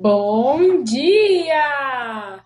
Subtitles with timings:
[0.00, 2.38] Bom dia!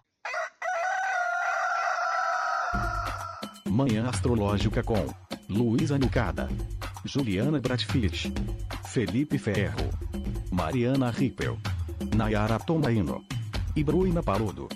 [3.68, 5.06] Manhã Astrológica com
[5.50, 6.48] Luísa Nucada,
[7.04, 8.32] Juliana Bratfish,
[8.86, 9.90] Felipe Ferro,
[10.50, 11.58] Mariana Rippel,
[12.16, 13.22] Nayara Tomaino
[13.76, 14.66] e Bruna Parudo.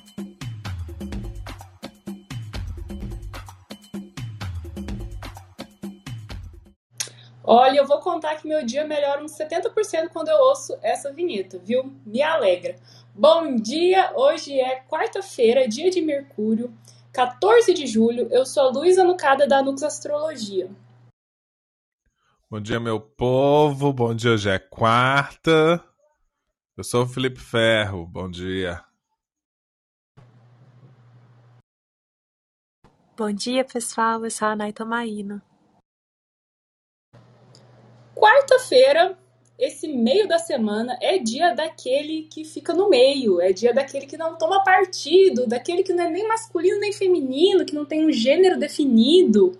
[7.42, 11.58] Olha, eu vou contar que meu dia melhora uns 70% quando eu ouço essa vinheta,
[11.58, 11.92] viu?
[12.06, 12.76] Me alegra.
[13.14, 16.72] Bom dia, hoje é quarta-feira, dia de Mercúrio,
[17.12, 18.26] 14 de julho.
[18.30, 20.70] Eu sou a Luísa Nucada da Nux Astrologia.
[22.50, 23.92] Bom dia, meu povo.
[23.92, 25.84] Bom dia, hoje é quarta.
[26.74, 28.06] Eu sou o Felipe Ferro.
[28.06, 28.82] Bom dia.
[33.14, 34.24] Bom dia, pessoal.
[34.24, 35.42] Eu sou a Nay Tomaino.
[38.16, 39.16] Quarta-feira,
[39.58, 44.16] esse meio da semana, é dia daquele que fica no meio, é dia daquele que
[44.16, 48.10] não toma partido, daquele que não é nem masculino nem feminino, que não tem um
[48.10, 49.58] gênero definido.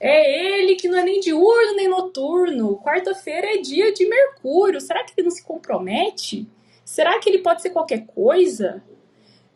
[0.00, 2.80] É ele que não é nem diurno nem noturno.
[2.82, 4.80] Quarta-feira é dia de Mercúrio.
[4.80, 6.48] Será que ele não se compromete?
[6.82, 8.82] Será que ele pode ser qualquer coisa?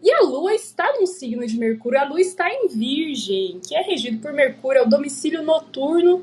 [0.02, 1.98] E a Lua está num signo de Mercúrio.
[1.98, 6.22] A Lua está em Virgem, que é regido por Mercúrio, é o domicílio noturno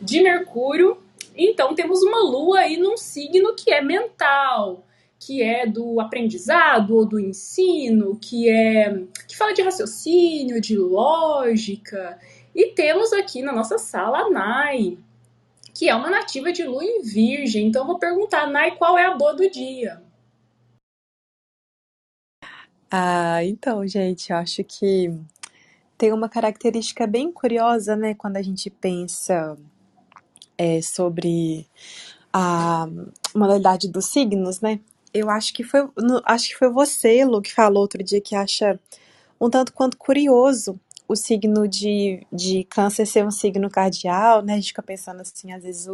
[0.00, 0.96] de Mercúrio.
[1.38, 4.84] Então temos uma Lua aí num signo que é mental,
[5.20, 12.18] que é do aprendizado ou do ensino, que é que fala de raciocínio, de lógica.
[12.52, 14.98] E temos aqui na nossa sala a Nai,
[15.72, 17.68] que é uma nativa de lua em virgem.
[17.68, 20.02] Então vou perguntar, Nai, qual é a boa do dia?
[22.90, 25.12] Ah, então, gente, eu acho que
[25.96, 29.56] tem uma característica bem curiosa, né, quando a gente pensa
[30.58, 31.66] é, sobre
[32.32, 32.86] a
[33.34, 34.80] modalidade dos signos, né?
[35.14, 35.88] Eu acho que foi,
[36.24, 38.78] acho que foi você, Lu, que falou outro dia que acha
[39.40, 40.78] um tanto quanto curioso
[41.08, 44.54] o signo de, de câncer ser um signo cardial, né?
[44.54, 45.92] A gente fica pensando assim, às vezes o,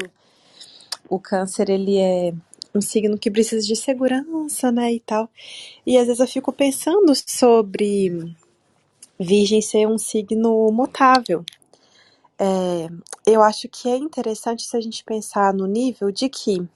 [1.09, 2.35] o câncer, ele é
[2.75, 5.31] um signo que precisa de segurança, né, e tal.
[5.87, 8.35] E às vezes eu fico pensando sobre
[9.19, 11.45] virgem ser um signo mutável.
[12.47, 12.91] É,
[13.25, 16.69] eu acho que é interessante se a gente pensar no nível de que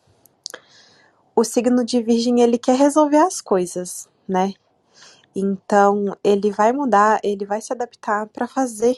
[1.36, 4.54] o signo de virgem, ele quer resolver as coisas, né?
[5.36, 8.96] Então, ele vai mudar, ele vai se adaptar para fazer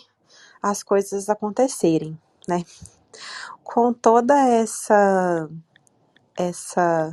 [0.62, 2.16] as coisas acontecerem,
[2.46, 2.62] né?
[3.64, 5.50] Com toda essa
[6.36, 7.12] essa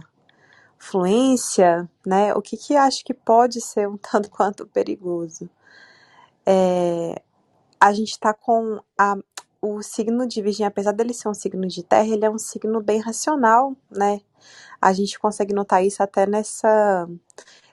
[0.78, 2.32] fluência, né?
[2.36, 5.50] O que que acho que pode ser um tanto quanto perigoso?
[6.46, 7.20] É,
[7.80, 9.18] a gente está com a,
[9.62, 12.82] o signo de Virgem, apesar dele ser um signo de terra, ele é um signo
[12.82, 14.22] bem racional, né?
[14.82, 17.08] A gente consegue notar isso até nessa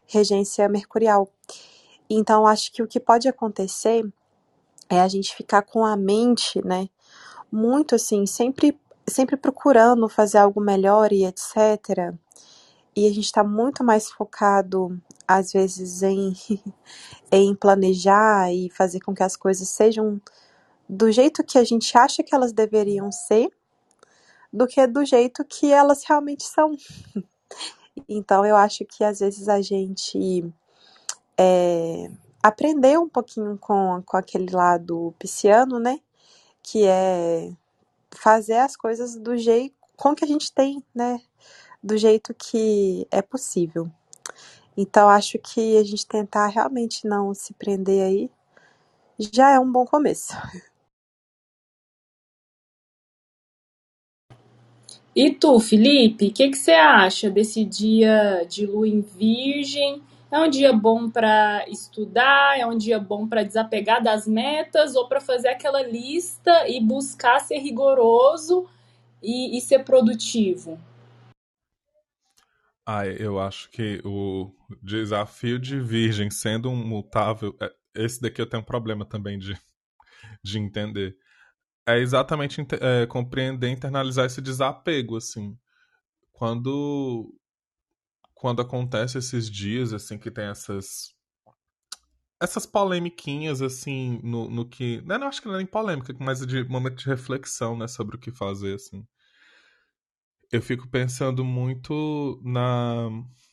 [0.07, 1.29] regência mercurial.
[2.09, 4.05] Então, acho que o que pode acontecer
[4.89, 6.89] é a gente ficar com a mente, né,
[7.51, 12.15] muito assim, sempre, sempre procurando fazer algo melhor e etc.
[12.97, 16.35] E a gente está muito mais focado, às vezes, em,
[17.33, 20.21] em planejar e fazer com que as coisas sejam
[20.89, 23.49] do jeito que a gente acha que elas deveriam ser,
[24.53, 26.77] do que do jeito que elas realmente são.
[28.09, 30.45] Então eu acho que às vezes a gente
[31.39, 32.11] é,
[32.43, 36.01] aprender um pouquinho com, com aquele lado pisciano, né?
[36.61, 37.53] Que é
[38.11, 41.21] fazer as coisas do jeito com que a gente tem, né?
[41.83, 43.89] Do jeito que é possível.
[44.77, 48.31] Então acho que a gente tentar realmente não se prender aí
[49.19, 50.35] já é um bom começo.
[55.15, 60.03] E tu, Felipe, o que, que você acha desse dia de lua em virgem?
[60.29, 62.59] É um dia bom para estudar?
[62.59, 67.39] É um dia bom para desapegar das metas ou para fazer aquela lista e buscar
[67.39, 68.69] ser rigoroso
[69.23, 70.81] e, e ser produtivo?
[72.85, 74.51] Ah, eu acho que o
[74.83, 79.57] desafio de virgem sendo um mutável, é, esse daqui eu tenho um problema também de,
[80.43, 81.17] de entender
[81.87, 85.57] é exatamente é, compreender, internalizar esse desapego, assim.
[86.33, 87.33] Quando
[88.35, 91.15] quando acontece esses dias, assim, que tem essas
[92.41, 95.01] essas polemiquinhas, assim, no, no que...
[95.07, 98.17] Não, não acho que não é nem polêmica, mas de momento de reflexão, né, sobre
[98.17, 99.07] o que fazer, assim.
[100.53, 103.09] Eu fico pensando muito na,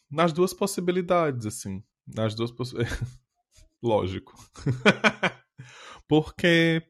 [0.09, 1.81] nas duas possibilidades, assim.
[2.05, 3.01] Nas duas possibilidades...
[3.81, 4.33] Lógico.
[6.07, 6.83] Porque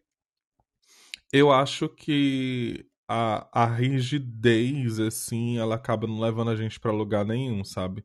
[1.31, 7.25] eu acho que a, a rigidez, assim, ela acaba não levando a gente para lugar
[7.25, 8.03] nenhum, sabe?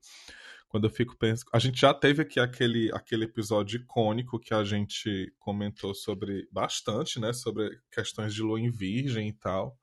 [0.68, 1.48] quando eu fico pensando.
[1.54, 7.18] A gente já teve aqui aquele, aquele episódio icônico que a gente comentou sobre bastante,
[7.18, 7.32] né?
[7.32, 9.78] Sobre questões de lua em virgem e tal.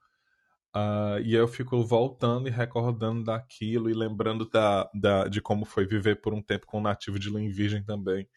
[0.75, 5.85] Uh, e eu fico voltando e recordando daquilo e lembrando da, da, de como foi
[5.85, 8.27] viver por um tempo com um nativo de lua em virgem também.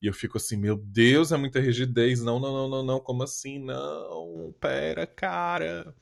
[0.00, 2.22] E eu fico assim, meu Deus, é muita rigidez.
[2.22, 3.00] Não, não, não, não, não.
[3.00, 3.58] Como assim?
[3.58, 5.94] Não, pera, cara.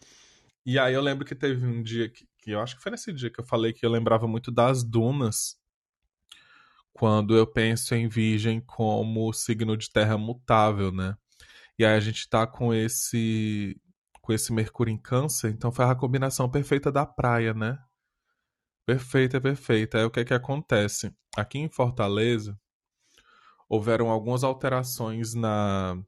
[0.67, 3.12] E aí eu lembro que teve um dia que, que eu acho que foi nesse
[3.12, 5.56] dia que eu falei que eu lembrava muito das dunas.
[6.93, 11.17] Quando eu penso em virgem como signo de terra mutável, né?
[11.79, 13.81] E aí a gente tá com esse
[14.23, 17.79] com esse Mercúrio em Câncer, então foi a combinação perfeita da praia, né?
[18.87, 19.99] Perfeita, perfeita.
[19.99, 21.14] Aí o que é que acontece?
[21.37, 22.58] Aqui em Fortaleza,
[23.74, 25.98] houveram algumas alterações na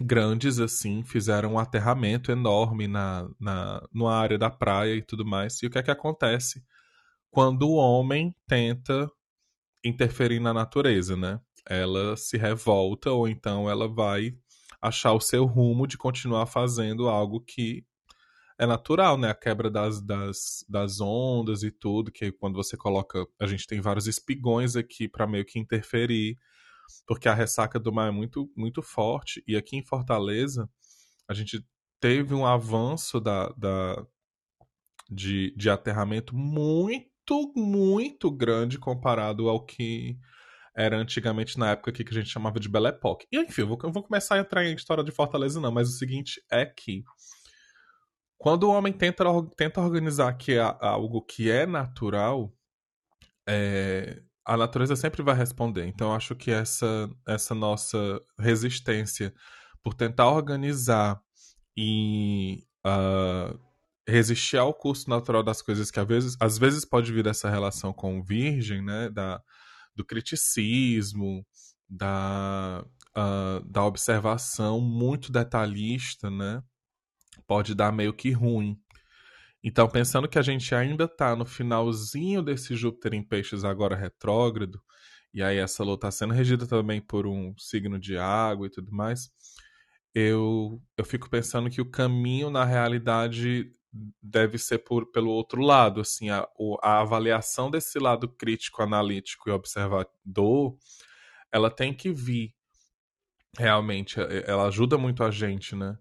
[0.00, 5.62] grandes assim, fizeram um aterramento enorme na, na, na área da praia e tudo mais.
[5.62, 6.64] E o que é que acontece
[7.30, 9.10] quando o homem tenta
[9.84, 11.40] interferir na natureza, né?
[11.68, 14.34] Ela se revolta ou então ela vai
[14.80, 17.84] achar o seu rumo de continuar fazendo algo que
[18.58, 19.30] é natural, né?
[19.30, 23.24] A quebra das, das, das ondas e tudo, que quando você coloca.
[23.40, 26.36] A gente tem vários espigões aqui para meio que interferir
[27.06, 29.42] porque a ressaca do mar é muito, muito forte.
[29.46, 30.68] E aqui em Fortaleza,
[31.28, 31.64] a gente
[32.00, 34.06] teve um avanço da, da,
[35.10, 40.18] de, de aterramento muito, muito grande comparado ao que
[40.76, 43.26] era antigamente na época aqui que a gente chamava de Belle Époque.
[43.30, 45.88] E enfim, eu vou, eu vou começar a entrar em história de Fortaleza, não, mas
[45.88, 47.04] o seguinte é que
[48.36, 49.24] quando o homem tenta,
[49.56, 52.52] tenta organizar que é algo que é natural,
[53.48, 55.86] é, a natureza sempre vai responder.
[55.86, 59.34] Então, acho que essa, essa nossa resistência
[59.82, 61.20] por tentar organizar
[61.76, 63.58] e uh,
[64.06, 67.92] resistir ao curso natural das coisas, que às vezes, às vezes pode vir dessa relação
[67.92, 69.08] com o virgem, né?
[69.10, 69.40] Da,
[69.94, 71.46] do criticismo,
[71.88, 72.84] da,
[73.16, 76.62] uh, da observação muito detalhista, né?
[77.46, 78.78] Pode dar meio que ruim.
[79.66, 84.78] Então, pensando que a gente ainda está no finalzinho desse Júpiter em Peixes agora retrógrado,
[85.32, 88.92] e aí essa lua está sendo regida também por um signo de água e tudo
[88.92, 89.30] mais,
[90.14, 93.72] eu, eu fico pensando que o caminho, na realidade,
[94.22, 96.46] deve ser por, pelo outro lado, assim, a,
[96.82, 100.76] a avaliação desse lado crítico, analítico e observador,
[101.50, 102.54] ela tem que vir
[103.56, 104.16] realmente,
[104.46, 105.96] ela ajuda muito a gente, né?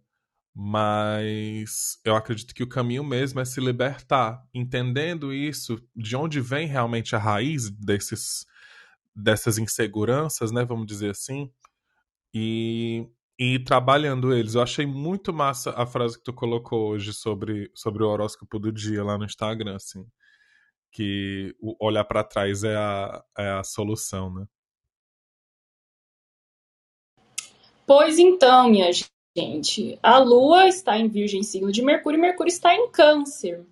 [0.56, 6.68] Mas eu acredito que o caminho mesmo é se libertar, entendendo isso, de onde vem
[6.68, 8.46] realmente a raiz desses,
[9.16, 10.64] dessas inseguranças, né?
[10.64, 11.52] Vamos dizer assim,
[12.32, 13.08] e,
[13.40, 14.54] e trabalhando eles.
[14.54, 18.72] Eu achei muito massa a frase que tu colocou hoje sobre, sobre o horóscopo do
[18.72, 20.06] dia lá no Instagram, assim,
[20.92, 24.46] que olhar para trás é a, é a solução, né?
[27.86, 32.50] Pois então, minha gente gente, a Lua está em Virgem, signo de Mercúrio, e Mercúrio
[32.50, 33.66] está em Câncer,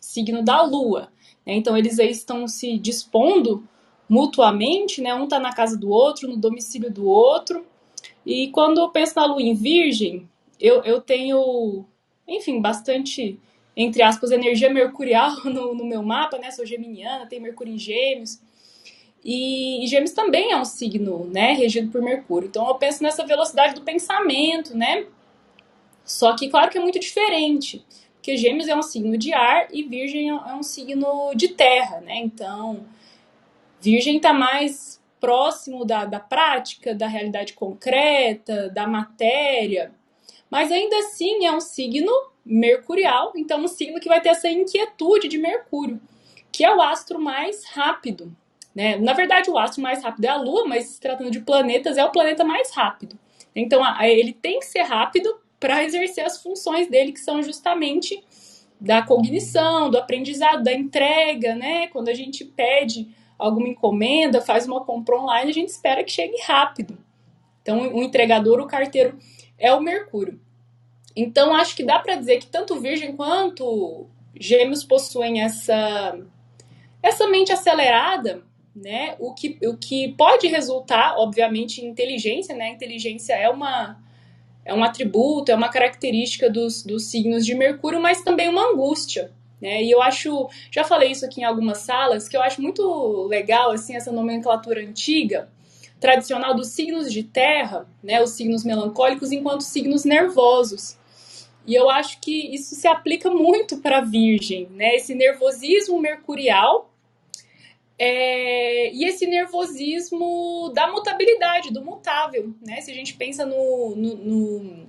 [0.00, 1.12] signo da Lua.
[1.46, 1.54] Né?
[1.54, 3.62] Então, eles aí estão se dispondo
[4.08, 5.14] mutuamente, né?
[5.14, 7.64] Um está na casa do outro, no domicílio do outro.
[8.26, 10.28] E quando eu penso na Lua em Virgem,
[10.58, 11.84] eu, eu tenho,
[12.26, 13.38] enfim, bastante,
[13.76, 16.50] entre aspas, energia mercurial no, no meu mapa, né?
[16.50, 18.40] Sou geminiana, tenho Mercúrio em Gêmeos.
[19.30, 22.48] E, Gêmeos também é um signo, né, regido por Mercúrio.
[22.48, 25.04] Então eu penso nessa velocidade do pensamento, né?
[26.02, 29.82] Só que claro que é muito diferente, porque Gêmeos é um signo de ar e
[29.82, 32.16] Virgem é um signo de terra, né?
[32.16, 32.86] Então
[33.82, 39.92] Virgem está mais próximo da, da prática, da realidade concreta, da matéria,
[40.48, 42.10] mas ainda assim é um signo
[42.46, 46.00] mercurial, então um signo que vai ter essa inquietude de Mercúrio,
[46.50, 48.34] que é o astro mais rápido,
[48.78, 48.96] né?
[48.96, 52.04] Na verdade, o astro mais rápido é a Lua, mas se tratando de planetas, é
[52.04, 53.18] o planeta mais rápido.
[53.52, 58.22] Então, ele tem que ser rápido para exercer as funções dele, que são justamente
[58.80, 61.88] da cognição, do aprendizado, da entrega, né?
[61.88, 66.40] Quando a gente pede alguma encomenda, faz uma compra online, a gente espera que chegue
[66.42, 66.96] rápido.
[67.60, 69.18] Então, o entregador, o carteiro,
[69.58, 70.40] é o Mercúrio.
[71.16, 74.06] Então, acho que dá para dizer que tanto Virgem quanto
[74.38, 76.16] Gêmeos possuem essa,
[77.02, 78.46] essa mente acelerada
[78.82, 79.16] né?
[79.18, 82.70] O que, o que pode resultar, obviamente, em inteligência, né?
[82.70, 83.98] Inteligência é uma
[84.64, 89.32] é um atributo, é uma característica dos, dos signos de Mercúrio, mas também uma angústia,
[89.60, 89.82] né?
[89.82, 93.70] E eu acho, já falei isso aqui em algumas salas, que eu acho muito legal
[93.70, 95.48] assim essa nomenclatura antiga,
[95.98, 98.22] tradicional dos signos de terra, né?
[98.22, 100.98] Os signos melancólicos enquanto signos nervosos.
[101.66, 104.96] E eu acho que isso se aplica muito para Virgem, né?
[104.96, 106.90] Esse nervosismo mercurial
[107.98, 112.80] É, e esse nervosismo da mutabilidade, do mutável, né?
[112.80, 114.86] Se a gente pensa no, no, no,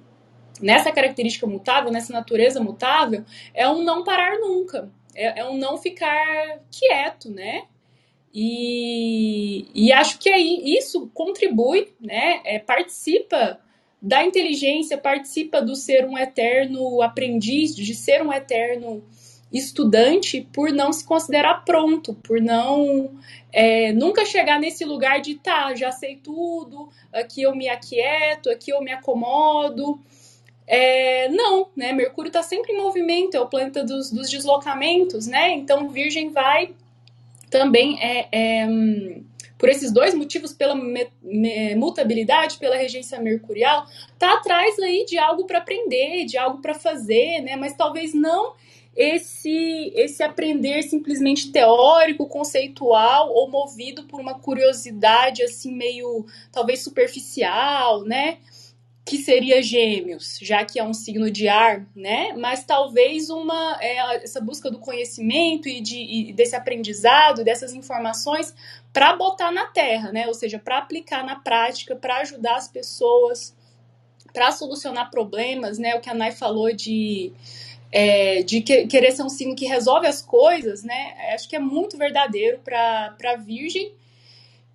[0.62, 5.78] nessa característica mutável, nessa natureza mutável, é um não parar nunca, é, é um não
[5.78, 7.64] ficar quieto, né?
[8.32, 12.42] E, e acho que aí isso contribui, né?
[12.44, 13.60] É, participa
[14.02, 19.04] da inteligência, participa do ser um eterno aprendiz, de ser um eterno
[19.52, 23.12] estudante por não se considerar pronto, por não
[23.52, 28.72] é, nunca chegar nesse lugar de tá, já sei tudo, aqui eu me aquieto, aqui
[28.72, 30.00] eu me acomodo.
[30.68, 31.92] É, não, né?
[31.92, 35.52] Mercúrio está sempre em movimento, é o planeta dos, dos deslocamentos, né?
[35.54, 36.76] Então Virgem vai
[37.50, 38.68] também é, é
[39.60, 40.74] por esses dois motivos, pela
[41.76, 43.86] mutabilidade, pela regência mercurial,
[44.18, 47.58] tá atrás aí de algo para aprender, de algo para fazer, né?
[47.58, 48.54] Mas talvez não
[49.00, 58.04] esse esse aprender simplesmente teórico, conceitual ou movido por uma curiosidade assim meio talvez superficial,
[58.04, 58.40] né?
[59.06, 62.34] Que seria Gêmeos, já que é um signo de ar, né?
[62.34, 68.54] Mas talvez uma é, essa busca do conhecimento e, de, e desse aprendizado, dessas informações
[68.92, 70.28] para botar na terra, né?
[70.28, 73.56] Ou seja, para aplicar na prática, para ajudar as pessoas,
[74.34, 75.96] para solucionar problemas, né?
[75.96, 77.32] O que a Nai falou de
[77.92, 81.16] é, de que, querer ser um signo que resolve as coisas, né?
[81.34, 83.92] Acho que é muito verdadeiro para Virgem.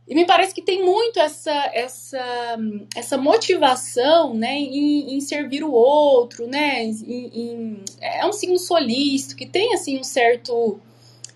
[0.07, 2.59] E me parece que tem muito essa essa,
[2.95, 6.85] essa motivação né, em, em servir o outro, né?
[6.85, 6.91] Em,
[7.35, 10.79] em, é um signo solícito, que tem assim um certo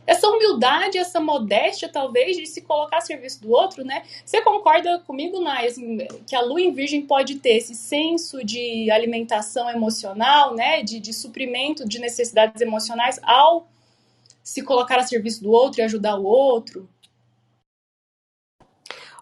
[0.09, 4.05] essa humildade, essa modéstia, talvez, de se colocar a serviço do outro, né?
[4.25, 8.91] Você concorda comigo, Nai, assim, que a lua em virgem pode ter esse senso de
[8.91, 10.83] alimentação emocional, né?
[10.83, 13.69] De, de suprimento de necessidades emocionais ao
[14.43, 16.89] se colocar a serviço do outro e ajudar o outro?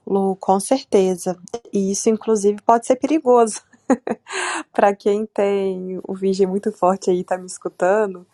[0.07, 1.37] Lu, com certeza.
[1.73, 3.61] E isso, inclusive, pode ser perigoso.
[4.73, 8.25] para quem tem o virgem muito forte aí, tá me escutando,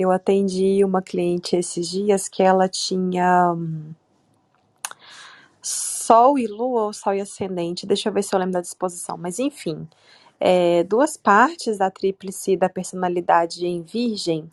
[0.00, 3.92] eu atendi uma cliente esses dias que ela tinha hum,
[5.60, 9.16] Sol e Lua ou Sol e Ascendente, deixa eu ver se eu lembro da disposição,
[9.18, 9.88] mas enfim,
[10.40, 14.50] é, duas partes da tríplice da personalidade em Virgem,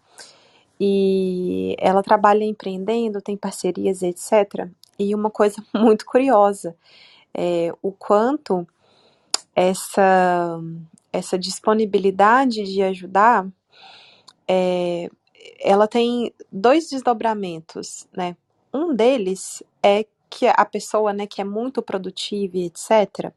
[0.80, 4.68] e ela trabalha empreendendo, tem parcerias, etc.
[5.00, 6.76] E uma coisa muito curiosa
[7.34, 8.68] é o quanto
[9.56, 10.60] essa,
[11.12, 13.48] essa disponibilidade de ajudar
[14.48, 15.10] é,
[15.60, 18.36] ela tem dois desdobramentos, né?
[18.74, 23.32] Um deles é que a pessoa, né, que é muito produtiva e etc,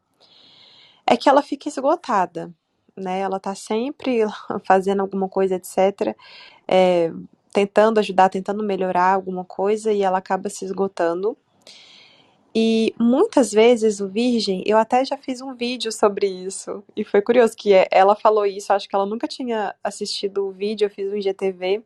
[1.07, 2.53] é que ela fica esgotada,
[2.97, 3.21] né?
[3.21, 4.21] Ela tá sempre
[4.67, 6.17] fazendo alguma coisa, etc,
[6.67, 7.13] é,
[7.53, 11.37] tentando ajudar, tentando melhorar alguma coisa e ela acaba se esgotando.
[12.61, 17.23] E muitas vezes o Virgem, eu até já fiz um vídeo sobre isso, e foi
[17.23, 21.09] curioso que ela falou isso, acho que ela nunca tinha assistido o vídeo, eu fiz
[21.09, 21.85] um IGTV,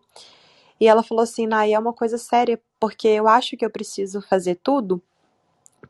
[0.80, 4.22] e ela falou assim, Nai, é uma coisa séria, porque eu acho que eu preciso
[4.22, 5.02] fazer tudo,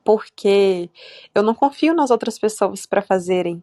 [0.03, 0.91] porque
[1.33, 3.62] eu não confio nas outras pessoas para fazerem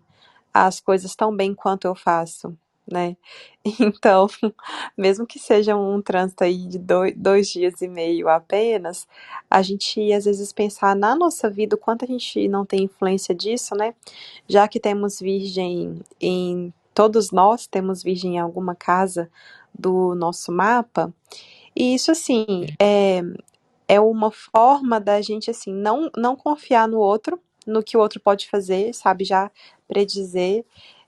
[0.54, 2.58] as coisas tão bem quanto eu faço,
[2.92, 3.16] né?
[3.80, 4.28] Então,
[4.98, 9.08] mesmo que seja um trânsito aí de dois, dois dias e meio apenas,
[9.50, 13.36] a gente às vezes pensar na nossa vida o quanto a gente não tem influência
[13.36, 13.94] disso, né?
[14.48, 19.30] Já que temos virgem em todos nós temos virgem em alguma casa
[19.74, 21.14] do nosso mapa.
[21.76, 23.22] E isso, assim, é,
[23.88, 28.20] é uma forma da gente, assim, não, não confiar no outro, no que o outro
[28.20, 29.24] pode fazer, sabe?
[29.24, 29.50] Já
[29.88, 30.66] predizer.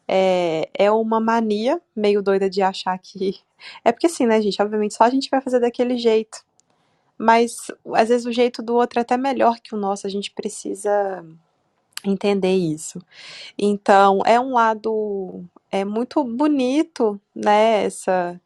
[0.07, 3.39] É, é uma mania meio doida de achar que.
[3.85, 4.59] É porque, assim, né, gente?
[4.59, 6.43] Obviamente, só a gente vai fazer daquele jeito.
[7.15, 10.31] Mas, às vezes, o jeito do outro é até melhor que o nosso, a gente
[10.31, 11.23] precisa
[12.03, 12.99] entender isso.
[13.57, 17.85] Então, é um lado é muito bonito, né?
[17.85, 18.39] Essa,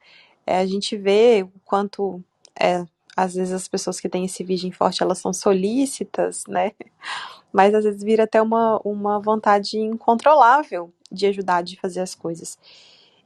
[0.46, 2.24] é, a gente vê o quanto
[2.60, 2.86] é,
[3.18, 6.72] às vezes as pessoas que têm esse virgem forte elas são solícitas, né?
[7.52, 12.58] Mas às vezes vira até uma, uma vontade incontrolável de ajudar, de fazer as coisas.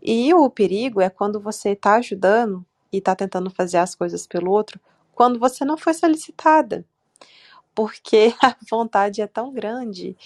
[0.02, 4.52] E o perigo é quando você está ajudando e está tentando fazer as coisas pelo
[4.52, 4.80] outro,
[5.14, 6.86] quando você não foi solicitada
[7.80, 10.18] porque a vontade é tão grande.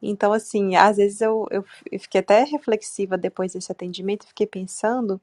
[0.00, 1.62] Então, assim, às vezes eu, eu,
[1.98, 5.20] fiquei até reflexiva depois desse atendimento, fiquei pensando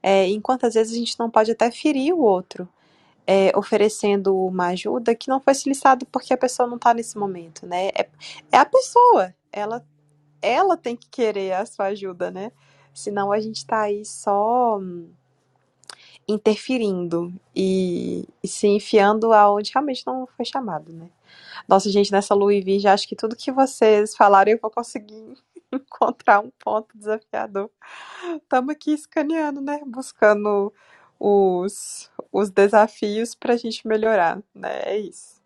[0.00, 2.68] é, em quantas vezes a gente não pode até ferir o outro.
[3.30, 7.66] É, oferecendo uma ajuda que não foi solicitada porque a pessoa não está nesse momento,
[7.66, 7.88] né?
[7.88, 8.08] É,
[8.52, 9.84] é a pessoa, ela,
[10.42, 12.52] ela tem que querer a sua ajuda, né?
[12.94, 14.80] Senão a gente está aí só
[16.26, 21.08] interferindo e, e se enfiando aonde realmente não foi chamado, né?
[21.66, 25.36] Nossa, gente, nessa e virgem, acho que tudo que vocês falaram eu vou conseguir
[25.72, 27.70] encontrar um ponto desafiador.
[28.36, 29.80] Estamos aqui escaneando, né?
[29.86, 30.72] Buscando
[31.18, 34.82] os, os desafios para a gente melhorar, né?
[34.84, 35.37] É isso.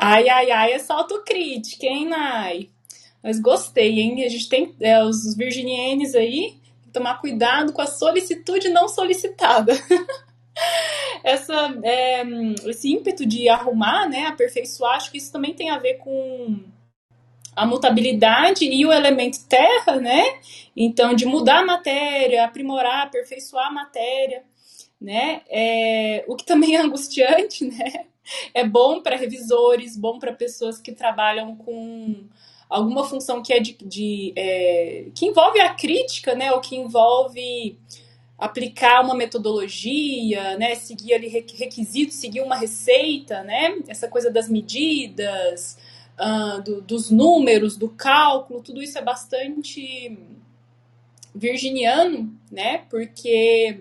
[0.00, 2.68] Ai, ai, ai, só autocrítica, hein, Nai?
[3.22, 4.24] Mas gostei, hein?
[4.24, 6.56] A gente tem é, os virginienes aí,
[6.92, 9.72] tomar cuidado com a solicitude não solicitada.
[11.22, 12.22] Essa, é,
[12.66, 16.64] esse ímpeto de arrumar, né, aperfeiçoar, acho que isso também tem a ver com
[17.54, 20.40] a mutabilidade e o elemento terra, né?
[20.76, 24.42] Então, de mudar a matéria, aprimorar, aperfeiçoar a matéria,
[25.00, 25.42] né?
[25.48, 28.06] É, o que também é angustiante, né?
[28.52, 32.24] É bom para revisores, bom para pessoas que trabalham com
[32.68, 36.52] alguma função que é de, de é, que envolve a crítica, né?
[36.52, 37.78] Ou que envolve
[38.38, 40.74] aplicar uma metodologia, né?
[40.74, 43.78] Seguir ali requisitos, seguir uma receita, né?
[43.88, 45.78] Essa coisa das medidas
[46.18, 50.18] uh, do, dos números, do cálculo, tudo isso é bastante
[51.34, 52.84] virginiano, né?
[52.90, 53.80] Porque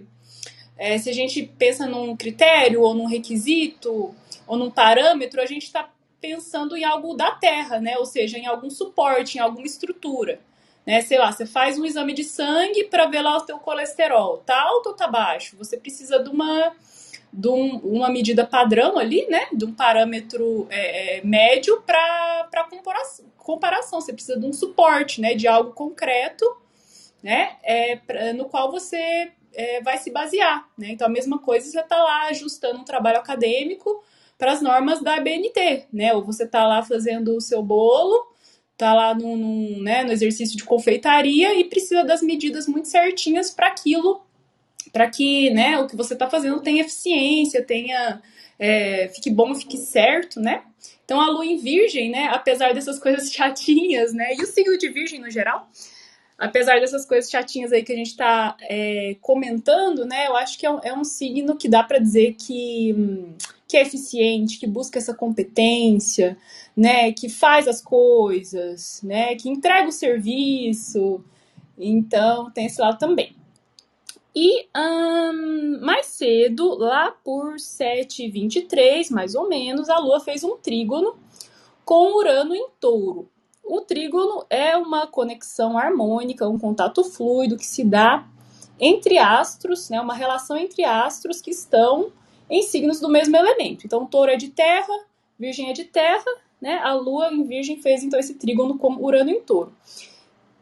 [0.77, 4.13] é, se a gente pensa num critério ou num requisito
[4.47, 5.89] ou num parâmetro, a gente está
[6.19, 7.97] pensando em algo da Terra, né?
[7.97, 10.39] Ou seja, em algum suporte, em alguma estrutura.
[10.85, 11.01] Né?
[11.01, 14.59] Sei lá, você faz um exame de sangue para ver lá o teu colesterol, tá
[14.59, 15.57] alto ou tá baixo?
[15.57, 16.73] Você precisa de uma
[17.31, 19.47] de um, uma medida padrão ali, né?
[19.51, 23.99] De um parâmetro é, é, médio para comparação, comparação.
[23.99, 25.35] Você precisa de um suporte, né?
[25.35, 26.45] De algo concreto,
[27.21, 27.57] né?
[27.63, 30.87] É, pra, no qual você é, vai se basear, né?
[30.91, 34.03] Então, a mesma coisa você está lá ajustando um trabalho acadêmico
[34.37, 36.13] para as normas da BNT, né?
[36.13, 38.27] Ou você está lá fazendo o seu bolo,
[38.73, 43.67] está lá no, né, no exercício de confeitaria e precisa das medidas muito certinhas para
[43.67, 44.21] aquilo
[44.91, 48.21] para que né, o que você está fazendo tenha eficiência, tenha
[48.59, 50.63] é, fique bom, fique certo, né?
[51.05, 54.89] Então a lua em virgem, né, apesar dessas coisas chatinhas, né, e o signo de
[54.89, 55.69] virgem no geral,
[56.37, 60.65] apesar dessas coisas chatinhas aí que a gente está é, comentando, né, eu acho que
[60.65, 62.95] é um, é um signo que dá para dizer que,
[63.67, 66.37] que é eficiente, que busca essa competência,
[66.75, 71.23] né, que faz as coisas, né, que entrega o serviço.
[71.77, 73.35] Então tem esse lado também.
[74.35, 81.15] E um, mais cedo, lá por 7h23, mais ou menos, a Lua fez um trígono
[81.83, 83.27] com Urano em touro.
[83.67, 88.25] O trígono é uma conexão harmônica, um contato fluido que se dá
[88.79, 92.11] entre astros, né, uma relação entre astros que estão
[92.49, 93.85] em signos do mesmo elemento.
[93.85, 94.93] Então, touro é de terra,
[95.37, 96.23] virgem é de terra,
[96.61, 96.79] né?
[96.83, 99.73] A lua em virgem fez então esse trígono com Urano em touro.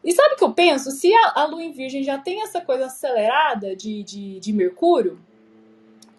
[0.06, 0.92] E sabe o que eu penso?
[0.92, 5.18] Se a, a Lua em Virgem já tem essa coisa acelerada de, de, de Mercúrio,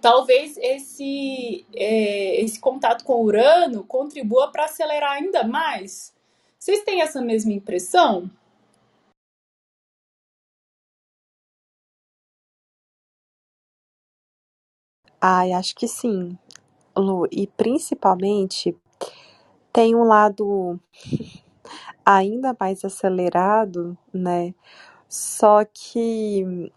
[0.01, 6.13] talvez esse, é, esse contato com Urano contribua para acelerar ainda mais.
[6.67, 8.29] Vocês têm essa mesma impressão?
[15.21, 16.37] Ai, acho que sim,
[16.97, 17.25] Lu.
[17.31, 18.75] E principalmente
[19.73, 20.79] tem um lado
[22.05, 24.53] ainda mais acelerado, né?
[25.09, 26.71] Só que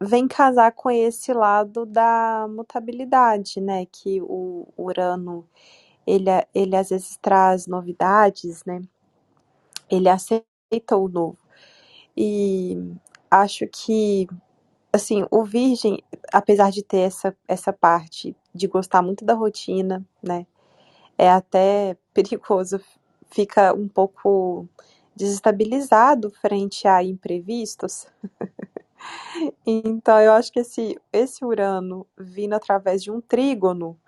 [0.00, 3.86] vem casar com esse lado da mutabilidade, né?
[3.86, 5.48] Que o Urano
[6.06, 8.82] ele, ele às vezes traz novidades, né?
[9.90, 11.38] Ele aceita o novo.
[12.16, 12.76] E
[13.30, 14.26] acho que
[14.92, 20.46] assim, o Virgem, apesar de ter essa, essa parte de gostar muito da rotina, né?
[21.18, 22.80] É até perigoso
[23.30, 24.68] fica um pouco
[25.16, 28.06] desestabilizado frente a imprevistos.
[29.66, 33.98] então, eu acho que esse, esse Urano vindo através de um trígono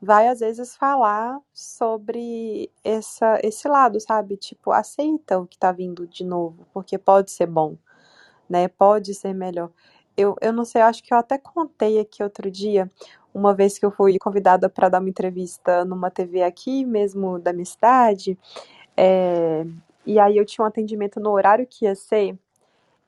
[0.00, 4.36] vai às vezes falar sobre essa, esse lado, sabe?
[4.36, 7.76] Tipo, aceita o que tá vindo de novo, porque pode ser bom,
[8.48, 8.68] né?
[8.68, 9.70] Pode ser melhor.
[10.16, 12.90] Eu, eu não sei, acho que eu até contei aqui outro dia,
[13.32, 17.52] uma vez que eu fui convidada para dar uma entrevista numa TV aqui mesmo da
[17.52, 18.38] minha cidade,
[18.96, 19.64] é,
[20.04, 22.38] e aí eu tinha um atendimento no horário que ia ser,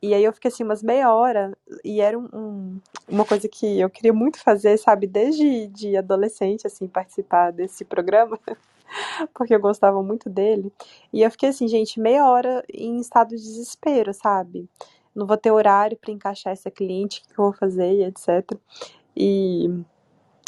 [0.02, 3.78] e aí eu fiquei assim umas meia hora, e era um, um, uma coisa que
[3.80, 8.38] eu queria muito fazer, sabe, desde de adolescente, assim, participar desse programa,
[9.32, 10.72] porque eu gostava muito dele.
[11.12, 14.68] E eu fiquei assim, gente, meia hora em estado de desespero, sabe?
[15.14, 18.58] Não vou ter horário para encaixar essa cliente, o que eu vou fazer, e etc.
[19.16, 19.84] E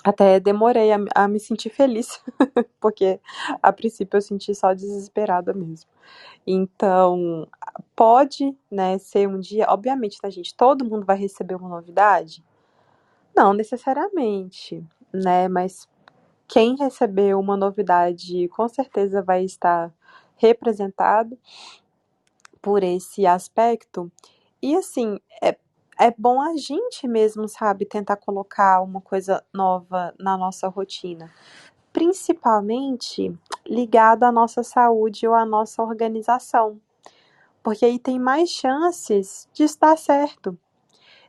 [0.04, 2.22] até demorei a, a me sentir feliz,
[2.80, 3.20] porque
[3.62, 5.90] a princípio eu senti só desesperada mesmo.
[6.46, 7.48] Então,
[7.96, 10.54] pode, né, ser um dia, obviamente, tá, gente?
[10.56, 12.44] Todo mundo vai receber uma novidade,
[13.36, 15.48] Não necessariamente, né?
[15.48, 15.88] Mas
[16.48, 19.92] quem recebeu uma novidade com certeza vai estar
[20.36, 21.38] representado
[22.62, 24.10] por esse aspecto.
[24.62, 25.56] E assim, é,
[25.98, 31.30] é bom a gente mesmo, sabe, tentar colocar uma coisa nova na nossa rotina.
[31.92, 33.32] Principalmente
[33.66, 36.80] ligada à nossa saúde ou à nossa organização.
[37.62, 40.58] Porque aí tem mais chances de estar certo.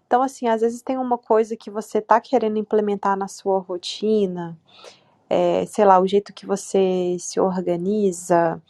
[0.08, 4.58] Então, assim, às vezes tem uma coisa que você tá querendo implementar na sua rotina,
[5.30, 8.62] é, sei lá, o jeito que você se organiza,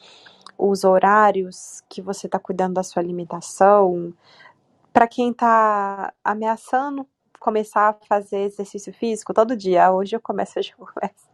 [0.57, 4.13] os horários que você está cuidando da sua alimentação.
[4.95, 7.05] Para quem está ameaçando
[7.37, 11.29] começar a fazer exercício físico todo dia, hoje eu começo, hoje eu começo.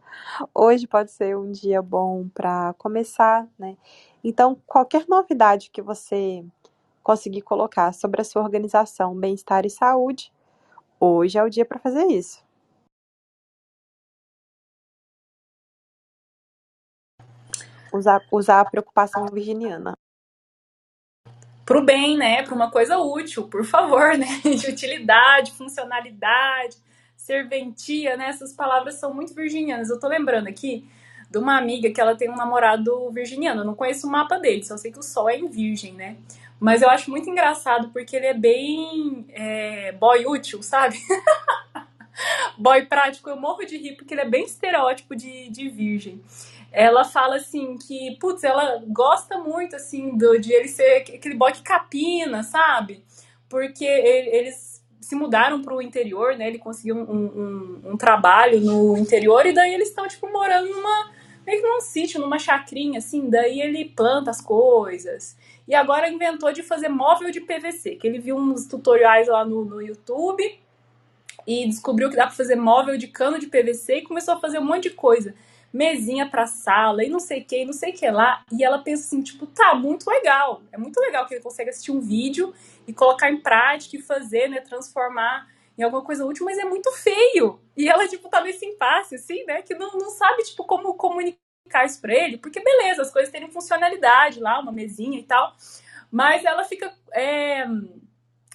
[0.52, 3.76] Hoje pode ser um dia bom para começar, né?
[4.24, 6.44] Então, qualquer novidade que você
[7.04, 10.32] conseguir colocar sobre a sua organização, bem-estar e saúde,
[10.98, 12.44] hoje é o dia para fazer isso.
[17.92, 19.94] usar, usar a preocupação virginiana.
[21.64, 22.42] Pro bem, né?
[22.42, 24.26] Para uma coisa útil, por favor, né?
[24.42, 26.76] De utilidade, funcionalidade,
[27.16, 28.28] serventia, né?
[28.28, 29.88] Essas palavras são muito virginianas.
[29.88, 30.88] Eu tô lembrando aqui
[31.30, 33.62] de uma amiga que ela tem um namorado virginiano.
[33.62, 36.16] Eu não conheço o mapa dele, só sei que o sol é em virgem, né?
[36.60, 40.98] Mas eu acho muito engraçado porque ele é bem é, boy útil, sabe?
[42.58, 43.30] boy prático.
[43.30, 46.20] Eu morro de rir porque ele é bem estereótipo de, de virgem
[46.72, 51.52] ela fala assim que, putz, ela gosta muito assim do, de ele ser aquele boy
[51.52, 53.04] que capina, sabe?
[53.48, 56.48] Porque eles se mudaram para o interior, né?
[56.48, 61.10] Ele conseguiu um, um, um, trabalho no interior e daí eles estão tipo morando numa
[61.46, 65.36] meio que num sítio, numa chacrinha assim, daí ele planta as coisas.
[65.68, 69.64] E agora inventou de fazer móvel de PVC, que ele viu uns tutoriais lá no,
[69.64, 70.58] no YouTube
[71.46, 74.58] e descobriu que dá para fazer móvel de cano de PVC e começou a fazer
[74.58, 75.34] um monte de coisa
[75.72, 78.44] mesinha pra sala e não sei o que, não sei o que lá.
[78.52, 80.62] E ela pensa assim, tipo, tá, muito legal.
[80.70, 82.52] É muito legal que ele consegue assistir um vídeo
[82.86, 86.92] e colocar em prática e fazer, né, transformar em alguma coisa útil, mas é muito
[86.92, 87.58] feio.
[87.76, 91.86] E ela, tipo, tá nesse impasse, assim, né, que não, não sabe, tipo, como comunicar
[91.86, 95.56] isso pra ele, porque beleza, as coisas terem funcionalidade lá, uma mesinha e tal,
[96.10, 97.64] mas ela fica é,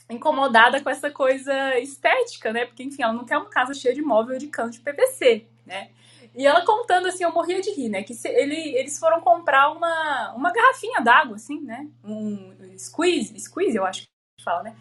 [0.08, 4.02] incomodada com essa coisa estética, né, porque, enfim, ela não quer uma casa cheia de
[4.04, 5.90] móvel de cano de PVC, né.
[6.38, 8.04] E ela contando assim, eu morria de rir, né?
[8.04, 11.88] Que ele, eles foram comprar uma, uma garrafinha d'água, assim, né?
[12.04, 14.76] Um squeeze, squeeze, eu acho que fala, né?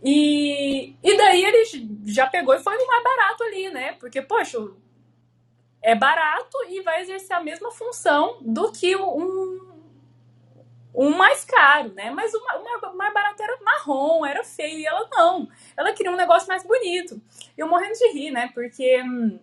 [0.00, 1.64] E, e daí ele
[2.04, 3.92] já pegou e foi no mais barato ali, né?
[3.94, 4.58] Porque, poxa,
[5.82, 9.82] é barato e vai exercer a mesma função do que um,
[10.94, 12.12] um mais caro, né?
[12.12, 12.40] Mas o
[12.94, 15.48] mais barato era marrom, era feio, e ela não.
[15.76, 17.20] Ela queria um negócio mais bonito.
[17.58, 18.52] Eu morrendo de rir, né?
[18.54, 19.02] Porque.
[19.02, 19.40] Hum,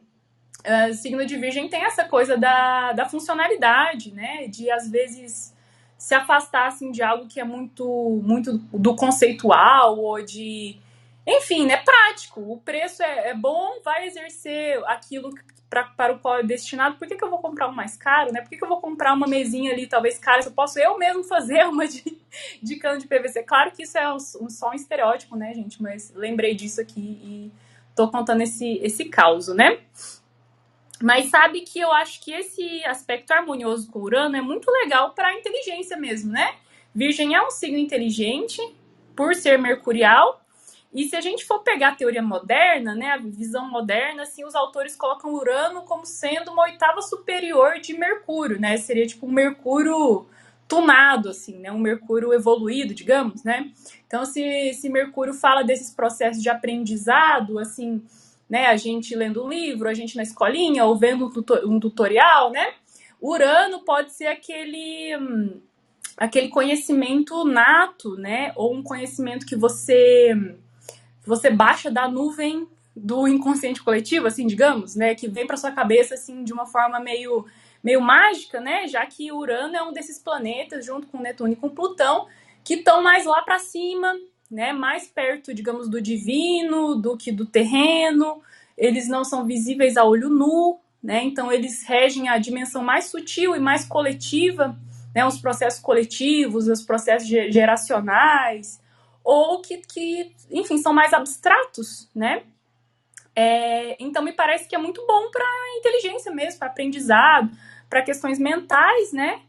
[0.65, 4.47] uh, signo de virgem tem essa coisa da, da funcionalidade, né?
[4.47, 5.53] De às vezes
[5.97, 10.77] se afastar assim, de algo que é muito, muito do conceitual ou de.
[11.25, 11.77] Enfim, né?
[11.77, 12.41] Prático.
[12.41, 15.33] O preço é, é bom, vai exercer aquilo
[15.69, 16.97] pra, para o qual é destinado.
[16.97, 18.41] Por que, que eu vou comprar um mais caro, né?
[18.41, 20.97] Por que, que eu vou comprar uma mesinha ali, talvez cara, se eu posso eu
[20.97, 22.03] mesmo fazer uma de,
[22.61, 23.43] de cano de PVC?
[23.43, 25.81] Claro que isso é um, só um estereótipo, né, gente?
[25.81, 27.51] Mas lembrei disso aqui e
[27.95, 29.79] tô contando esse, esse caos, né?
[31.01, 35.27] Mas sabe que eu acho que esse aspecto harmonioso com Urano é muito legal para
[35.27, 36.55] a inteligência mesmo, né?
[36.93, 38.61] Virgem é um signo inteligente
[39.15, 40.41] por ser mercurial.
[40.93, 44.53] E se a gente for pegar a teoria moderna, né, a visão moderna, assim, os
[44.53, 48.77] autores colocam Urano como sendo uma oitava superior de Mercúrio, né?
[48.77, 50.27] Seria tipo um Mercúrio
[50.67, 51.71] tunado, assim, né?
[51.71, 53.71] Um Mercúrio evoluído, digamos, né?
[54.05, 58.03] Então, se, se Mercúrio fala desses processos de aprendizado, assim,
[58.53, 58.67] né?
[58.67, 61.33] A gente lendo um livro, a gente na escolinha, ou vendo
[61.65, 62.75] um tutorial, né?
[63.19, 65.09] Urano pode ser aquele
[66.15, 68.53] aquele conhecimento nato, né?
[68.55, 70.35] Ou um conhecimento que você
[71.25, 75.15] você baixa da nuvem do inconsciente coletivo, assim, digamos, né?
[75.15, 77.47] Que vem para sua cabeça assim de uma forma meio
[77.83, 78.87] meio mágica, né?
[78.87, 82.27] Já que Urano é um desses planetas junto com Netuno e com Plutão
[82.63, 84.15] que estão mais lá para cima,
[84.49, 88.41] né, mais perto, digamos, do divino do que do terreno.
[88.77, 91.23] Eles não são visíveis a olho nu, né?
[91.23, 94.77] Então eles regem a dimensão mais sutil e mais coletiva,
[95.13, 98.81] né, os processos coletivos, os processos geracionais,
[99.23, 102.43] ou que, que enfim, são mais abstratos, né?
[103.35, 105.45] É, então me parece que é muito bom para
[105.79, 107.51] inteligência mesmo, para aprendizado,
[107.89, 109.41] para questões mentais, né?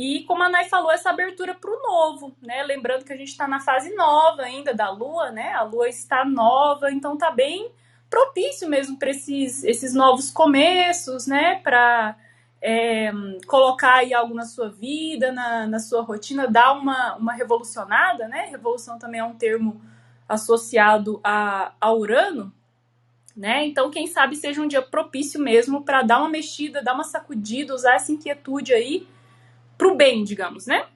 [0.00, 2.62] E como a Nay falou, essa abertura para o novo, né?
[2.62, 5.52] Lembrando que a gente está na fase nova ainda da Lua, né?
[5.52, 7.70] A Lua está nova, então tá bem
[8.08, 11.56] propício mesmo para esses, esses novos começos, né?
[11.56, 12.16] Para
[12.62, 13.12] é,
[13.46, 18.46] colocar aí algo na sua vida, na, na sua rotina, dar uma, uma revolucionada, né?
[18.50, 19.82] Revolução também é um termo
[20.26, 22.50] associado a, a Urano,
[23.36, 23.66] né?
[23.66, 27.74] Então, quem sabe seja um dia propício mesmo para dar uma mexida, dar uma sacudida,
[27.74, 29.06] usar essa inquietude aí
[29.80, 30.86] pro bem, digamos, né?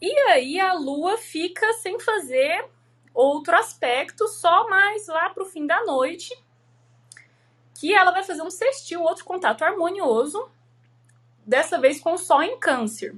[0.00, 2.64] E aí a Lua fica sem fazer
[3.12, 6.32] outro aspecto, só mais lá pro fim da noite,
[7.74, 10.48] que ela vai fazer um sextil, outro contato harmonioso,
[11.44, 13.16] dessa vez com o Sol em Câncer.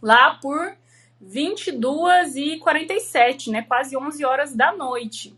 [0.00, 0.76] Lá por
[1.20, 3.62] 22 e 47, né?
[3.62, 5.36] Quase 11 horas da noite.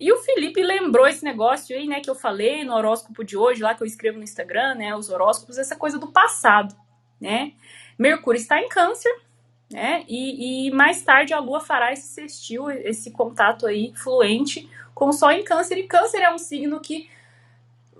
[0.00, 3.62] E o Felipe lembrou esse negócio aí, né, que eu falei no horóscopo de hoje,
[3.62, 6.74] lá que eu escrevo no Instagram, né, os horóscopos, essa coisa do passado,
[7.20, 7.52] né?
[7.98, 9.12] Mercúrio está em Câncer,
[9.70, 10.04] né?
[10.08, 15.12] E, e mais tarde a Lua fará esse sextil, esse contato aí fluente com o
[15.12, 15.78] Sol em Câncer.
[15.78, 17.10] E Câncer é um signo que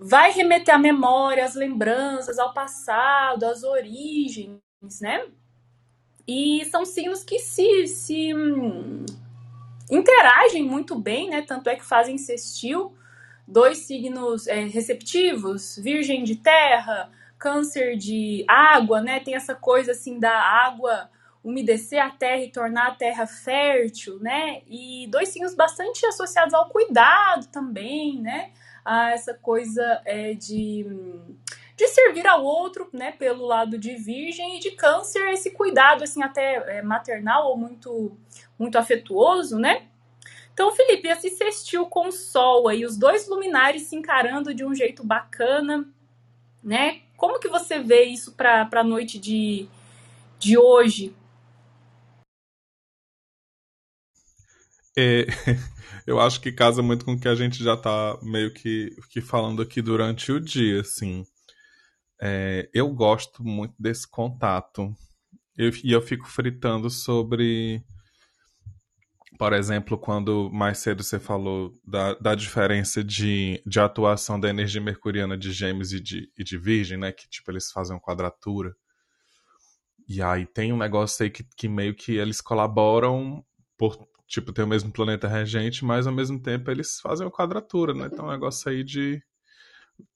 [0.01, 4.61] vai remeter à memória, às lembranças, ao passado, às origens,
[5.01, 5.27] né?
[6.27, 8.33] E são signos que se, se
[9.90, 11.42] interagem muito bem, né?
[11.42, 12.94] Tanto é que fazem sextil.
[13.46, 19.20] Dois signos é, receptivos, Virgem de Terra, Câncer de água, né?
[19.20, 21.09] Tem essa coisa assim da água
[21.42, 24.61] umedecer a terra e tornar a terra fértil, né?
[24.66, 28.51] E dois signos bastante associados ao cuidado também, né?
[28.85, 30.85] A essa coisa é, de
[31.79, 36.20] de servir ao outro, né, pelo lado de virgem e de câncer, esse cuidado, assim,
[36.24, 38.18] até é, maternal ou muito,
[38.59, 39.88] muito afetuoso, né?
[40.53, 44.75] Então, Felipe, esse sextil com o sol aí, os dois luminares se encarando de um
[44.75, 45.88] jeito bacana,
[46.62, 47.03] né?
[47.16, 49.68] Como que você vê isso para a noite de,
[50.38, 51.14] de hoje?
[54.97, 55.27] É,
[56.07, 59.21] eu acho que casa muito com o que a gente já tá meio que, que
[59.21, 61.25] falando aqui durante o dia, assim.
[62.21, 64.92] É, eu gosto muito desse contato.
[65.57, 67.85] Eu, e eu fico fritando sobre.
[69.38, 74.81] Por exemplo, quando mais cedo você falou da, da diferença de, de atuação da energia
[74.81, 77.12] mercuriana de Gêmeos e de, e de Virgem, né?
[77.12, 78.74] Que tipo, eles fazem uma quadratura.
[80.09, 83.44] E aí tem um negócio aí que, que meio que eles colaboram
[83.77, 83.96] por,
[84.27, 88.07] tipo, ter o mesmo planeta regente, mas ao mesmo tempo eles fazem uma quadratura, né?
[88.07, 89.22] Então é um negócio aí de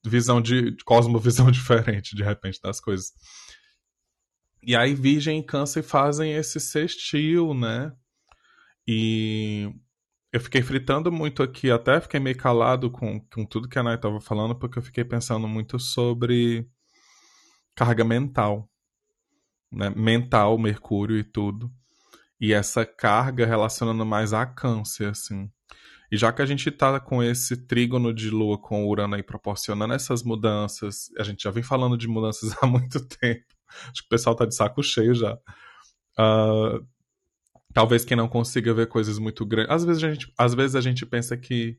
[0.04, 3.12] visão de, de cosmovisão diferente, de repente, das coisas.
[4.64, 7.92] E aí Virgem e Câncer fazem esse sextil, né?
[8.86, 9.72] E
[10.32, 13.96] eu fiquei fritando muito aqui, até fiquei meio calado com, com tudo que a Nay
[13.96, 16.66] estava falando, porque eu fiquei pensando muito sobre
[17.74, 18.68] carga mental,
[19.70, 19.90] né?
[19.90, 21.72] Mental, Mercúrio e tudo.
[22.40, 25.50] E essa carga relacionando mais a câncer, assim.
[26.10, 29.94] E já que a gente está com esse trígono de Lua com Urano aí proporcionando
[29.94, 33.46] essas mudanças, a gente já vem falando de mudanças há muito tempo.
[33.90, 35.34] Acho que o pessoal está de saco cheio já.
[36.18, 36.86] Uh,
[37.72, 39.72] talvez quem não consiga ver coisas muito grandes.
[39.72, 41.78] Às vezes, a gente, às vezes a gente pensa que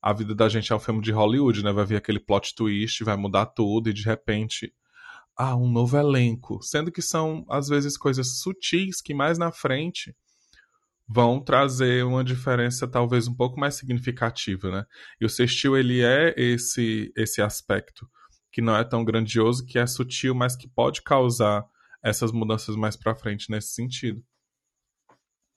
[0.00, 1.72] a vida da gente é um filme de Hollywood, né?
[1.72, 4.72] Vai vir aquele plot twist, vai mudar tudo e de repente.
[5.36, 6.60] Ah, um novo elenco.
[6.62, 10.14] Sendo que são, às vezes, coisas sutis que mais na frente
[11.08, 14.84] vão trazer uma diferença talvez um pouco mais significativa, né?
[15.20, 18.08] E o sextil ele é esse esse aspecto
[18.52, 21.64] que não é tão grandioso, que é sutil, mas que pode causar
[22.02, 24.22] essas mudanças mais para frente nesse sentido.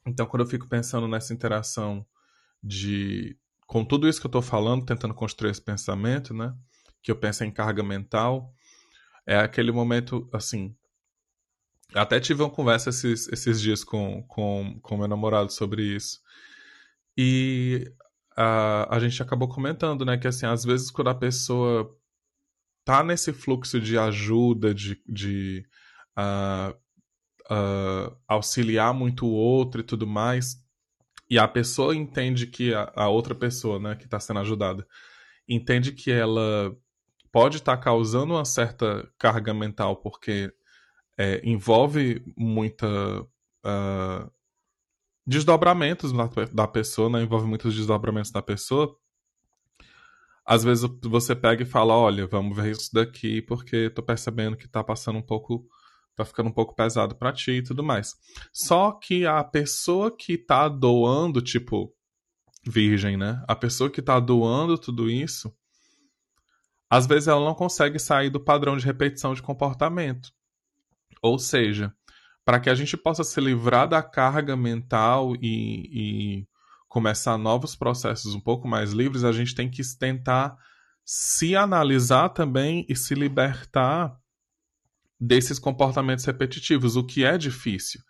[0.05, 2.05] Então, quando eu fico pensando nessa interação
[2.63, 6.53] de com tudo isso que eu estou falando, tentando construir esse pensamento, né?
[7.01, 8.53] Que eu penso em carga mental,
[9.25, 10.75] é aquele momento assim,
[11.93, 16.19] até tive uma conversa esses, esses dias com, com, com meu namorado sobre isso.
[17.17, 17.91] E
[18.35, 21.95] a, a gente acabou comentando, né, que assim, às vezes quando a pessoa
[22.83, 25.65] tá nesse fluxo de ajuda, de, de
[26.17, 26.75] uh,
[27.51, 30.57] uh, auxiliar muito o outro e tudo mais,
[31.29, 34.87] e a pessoa entende que a, a outra pessoa, né, que está sendo ajudada,
[35.47, 36.75] entende que ela
[37.31, 40.53] pode estar tá causando uma certa carga mental porque
[41.17, 42.87] é, envolve muita
[43.21, 44.31] uh,
[45.25, 47.21] desdobramentos da, da pessoa, né?
[47.21, 48.95] envolve muitos desdobramentos da pessoa.
[50.45, 54.67] Às vezes você pega e fala, olha, vamos ver isso daqui porque tô percebendo que
[54.67, 55.65] tá passando um pouco,
[56.23, 58.15] tá ficando um pouco pesado para ti e tudo mais.
[58.53, 61.93] Só que a pessoa que tá doando, tipo,
[62.65, 63.43] virgem, né?
[63.47, 65.53] A pessoa que tá doando tudo isso,
[66.89, 70.29] às vezes ela não consegue sair do padrão de repetição de comportamento.
[71.21, 71.93] Ou seja,
[72.43, 76.47] para que a gente possa se livrar da carga mental e, e
[76.88, 80.57] começar novos processos um pouco mais livres, a gente tem que tentar
[81.05, 84.15] se analisar também e se libertar
[85.21, 88.01] desses comportamentos repetitivos, o que é difícil.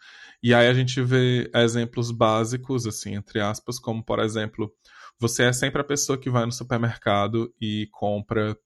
[0.41, 4.73] E aí a gente vê exemplos básicos, assim, entre aspas, como, por exemplo,
[5.19, 8.57] você é sempre a pessoa que vai no supermercado e compra,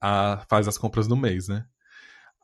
[0.00, 1.64] a, faz as compras do mês, né?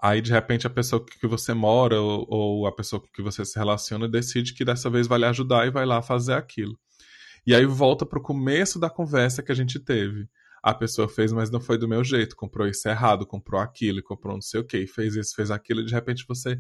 [0.02, 3.44] Aí, de repente, a pessoa que você mora ou, ou a pessoa com que você
[3.44, 6.78] se relaciona decide que dessa vez vai lhe ajudar e vai lá fazer aquilo.
[7.46, 10.26] E aí volta para o começo da conversa que a gente teve.
[10.62, 12.36] A pessoa fez, mas não foi do meu jeito.
[12.36, 15.86] Comprou isso errado, comprou aquilo, comprou não sei o que, fez isso, fez aquilo, e
[15.86, 16.58] de repente você.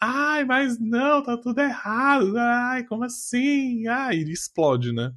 [0.00, 2.36] Ai, mas não, tá tudo errado.
[2.36, 3.86] Ai, como assim?
[3.86, 5.12] Ai, explode, né?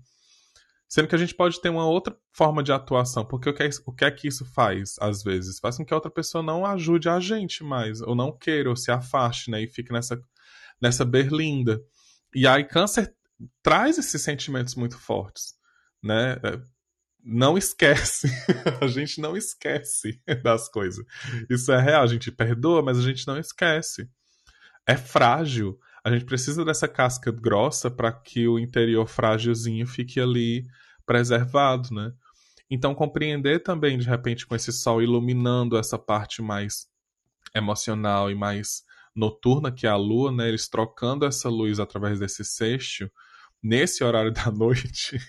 [0.90, 3.70] Sendo que a gente pode ter uma outra forma de atuação, porque o que, é,
[3.86, 5.60] o que é que isso faz, às vezes?
[5.60, 8.76] Faz com que a outra pessoa não ajude a gente mais, ou não queira, ou
[8.76, 9.62] se afaste, né?
[9.62, 10.18] E fique nessa,
[10.82, 11.82] nessa berlinda.
[12.34, 13.13] E aí, câncer
[13.62, 15.56] traz esses sentimentos muito fortes,
[16.02, 16.38] né?
[17.23, 18.27] Não esquece,
[18.82, 21.06] a gente não esquece das coisas.
[21.49, 24.10] Isso é real, a gente perdoa, mas a gente não esquece.
[24.86, 25.77] É frágil.
[26.03, 30.65] A gente precisa dessa casca grossa para que o interior frágilzinho fique ali
[31.06, 32.13] preservado, né?
[32.69, 36.88] Então compreender também de repente com esse sol iluminando essa parte mais
[37.53, 40.47] emocional e mais noturna que é a lua, né?
[40.47, 43.12] Eles trocando essa luz através desse sexto
[43.62, 45.19] nesse horário da noite.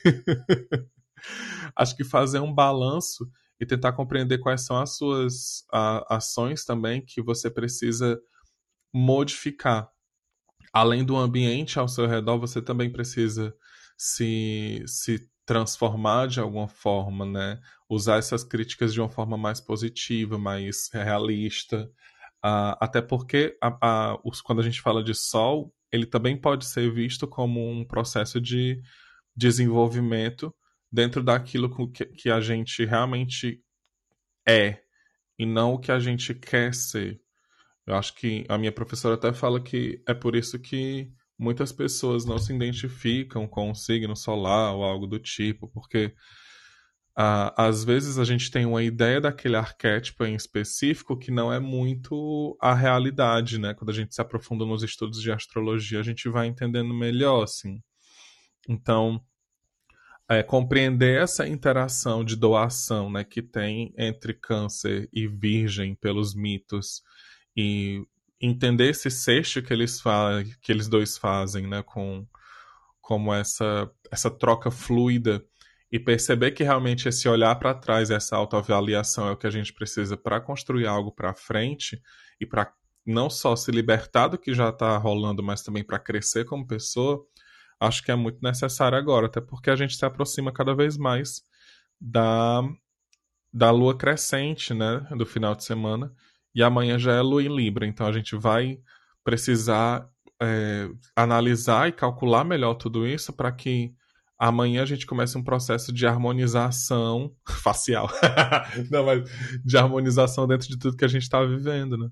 [1.77, 7.05] Acho que fazer um balanço e tentar compreender quais são as suas a, ações também
[7.05, 8.21] que você precisa
[8.93, 9.91] modificar.
[10.73, 13.55] Além do ambiente ao seu redor, você também precisa
[13.97, 17.61] se, se transformar de alguma forma, né?
[17.89, 21.91] Usar essas críticas de uma forma mais positiva, mais realista.
[22.45, 23.79] Uh, até porque a,
[24.13, 27.85] a, os, quando a gente fala de sol, ele também pode ser visto como um
[27.85, 28.81] processo de
[29.35, 30.55] desenvolvimento
[30.91, 33.63] dentro daquilo que, que a gente realmente
[34.47, 34.81] é
[35.39, 37.21] e não o que a gente quer ser.
[37.87, 42.25] Eu acho que a minha professora até fala que é por isso que muitas pessoas
[42.25, 46.13] não se identificam com o signo solar ou algo do tipo, porque
[47.17, 51.61] uh, às vezes a gente tem uma ideia daquele arquétipo em específico que não é
[51.61, 53.73] muito a realidade, né?
[53.73, 57.81] Quando a gente se aprofunda nos estudos de astrologia, a gente vai entendendo melhor, assim.
[58.69, 59.23] Então,
[60.29, 67.03] é, compreender essa interação de doação né, que tem entre câncer e virgem pelos mitos
[67.57, 68.07] e
[68.41, 70.03] entender esse sexto que eles,
[70.61, 72.27] que eles dois fazem né, com
[73.01, 75.43] como essa, essa troca fluida
[75.91, 79.73] e perceber que realmente esse olhar para trás, essa autoavaliação é o que a gente
[79.73, 82.01] precisa para construir algo para frente
[82.39, 82.71] e para
[83.07, 87.25] não só se libertar do que já está rolando, mas também para crescer como pessoa,
[87.81, 91.43] acho que é muito necessário agora, até porque a gente se aproxima cada vez mais
[92.01, 92.63] da,
[93.53, 96.13] da lua crescente, né, do final de semana,
[96.55, 98.79] e amanhã já é lua em Libra, então a gente vai
[99.23, 100.09] precisar
[100.41, 103.93] é, analisar e calcular melhor tudo isso para que
[104.39, 108.09] amanhã a gente comece um processo de harmonização facial,
[108.91, 109.29] não, mas
[109.65, 112.09] de harmonização dentro de tudo que a gente está vivendo, né?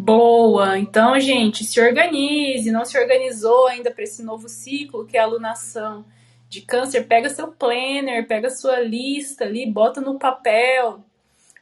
[0.00, 0.78] Boa!
[0.78, 2.70] Então, gente, se organize.
[2.70, 6.04] Não se organizou ainda para esse novo ciclo que é a alunação
[6.48, 7.08] de câncer?
[7.08, 11.04] Pega seu planner, pega sua lista ali, bota no papel.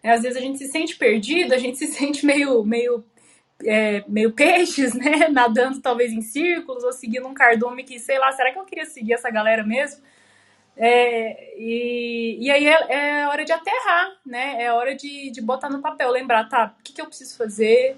[0.02, 3.02] É, às vezes a gente se sente perdido, a gente se sente meio, meio,
[3.64, 5.28] é, meio peixes, né?
[5.32, 8.84] Nadando talvez em círculos ou seguindo um cardume que, sei lá, será que eu queria
[8.84, 10.02] seguir essa galera mesmo?
[10.76, 14.62] É, e, e aí é, é hora de aterrar, né?
[14.62, 17.96] É hora de, de botar no papel, lembrar, tá, o que, que eu preciso fazer,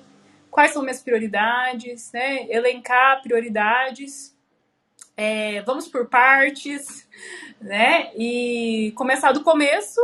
[0.50, 2.46] quais são minhas prioridades, né?
[2.50, 4.36] Elencar prioridades,
[5.16, 7.08] é, vamos por partes,
[7.60, 8.12] né?
[8.16, 10.00] E começar do começo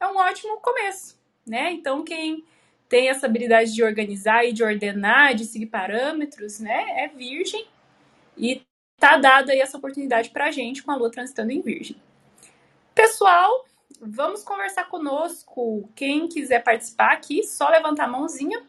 [0.00, 1.70] é um ótimo começo, né?
[1.72, 2.44] Então quem
[2.88, 7.04] tem essa habilidade de organizar e de ordenar, de seguir parâmetros, né?
[7.04, 7.66] É virgem
[8.36, 8.62] e
[8.98, 11.96] tá dada aí essa oportunidade pra gente com a lua transitando em virgem.
[12.94, 13.64] Pessoal,
[14.00, 15.88] vamos conversar conosco.
[15.94, 18.60] Quem quiser participar aqui, só levantar a mãozinha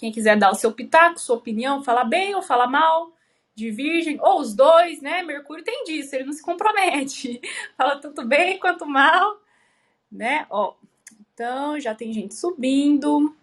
[0.00, 3.12] quem quiser dar o seu pitaco, sua opinião, falar bem ou falar mal
[3.54, 5.22] de virgem, ou os dois, né?
[5.22, 7.38] Mercúrio tem disso, ele não se compromete.
[7.76, 9.36] Fala tanto bem quanto mal,
[10.10, 10.46] né?
[10.48, 10.72] Ó,
[11.34, 13.36] então já tem gente subindo.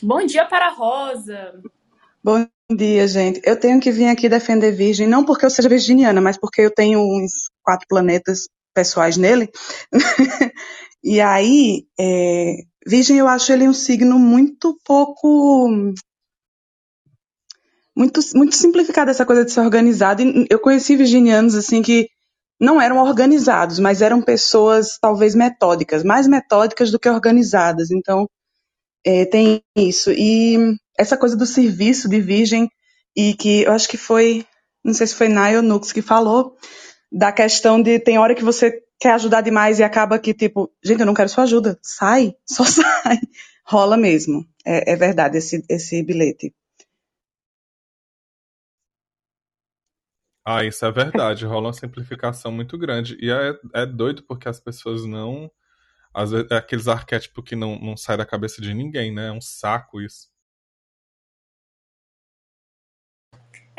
[0.00, 1.60] Bom dia para a Rosa.
[2.22, 3.40] Bom dia, gente.
[3.44, 6.72] Eu tenho que vir aqui defender Virgem, não porque eu seja virginiana, mas porque eu
[6.72, 9.50] tenho uns quatro planetas pessoais nele.
[11.02, 15.94] e aí, é, Virgem, eu acho ele um signo muito pouco.
[17.96, 20.22] Muito, muito simplificado essa coisa de ser organizado.
[20.48, 22.08] Eu conheci virginianos assim que
[22.60, 27.90] não eram organizados, mas eram pessoas talvez metódicas, mais metódicas do que organizadas.
[27.90, 28.26] Então,
[29.04, 30.10] é, tem isso.
[30.12, 32.68] E essa coisa do serviço de virgem,
[33.16, 34.46] e que eu acho que foi,
[34.84, 36.56] não sei se foi Naya ou Nux que falou,
[37.10, 41.00] da questão de tem hora que você quer ajudar demais e acaba que, tipo, gente,
[41.00, 41.76] eu não quero sua ajuda.
[41.82, 43.18] Sai, só sai.
[43.66, 44.46] Rola mesmo.
[44.64, 46.54] É, é verdade esse, esse bilhete.
[50.44, 51.44] Ah, isso é verdade.
[51.44, 53.16] Rola uma simplificação muito grande.
[53.20, 55.50] E é, é doido porque as pessoas não.
[56.14, 59.28] Às vezes, é aqueles arquétipos que não, não sai da cabeça de ninguém, né?
[59.28, 60.31] É um saco isso.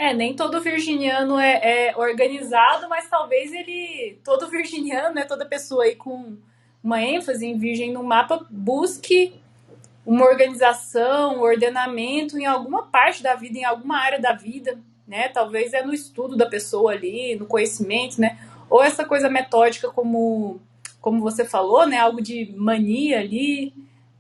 [0.04, 4.20] É, nem todo virginiano é, é, organizado, mas talvez ele.
[4.22, 5.24] Todo virginiano, né?
[5.24, 6.36] Toda pessoa aí com
[6.84, 9.34] uma ênfase em virgem no mapa busque
[10.06, 14.78] uma organização, um ordenamento em alguma parte da vida, em alguma área da vida,
[15.08, 15.30] né?
[15.30, 18.38] Talvez é no estudo da pessoa ali, no conhecimento, né?
[18.70, 20.60] Ou essa coisa metódica como,
[20.99, 21.99] como você falou, né?
[21.99, 23.74] Algo de mania ali,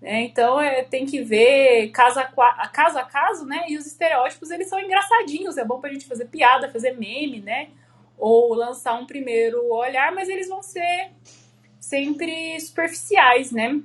[0.03, 0.23] né?
[0.23, 3.63] Então é, tem que ver caso a, caso a caso, né?
[3.69, 7.69] E os estereótipos eles são engraçadinhos, é bom pra gente fazer piada, fazer meme, né?
[8.17, 11.11] Ou lançar um primeiro olhar, mas eles vão ser
[11.79, 13.81] sempre superficiais, né?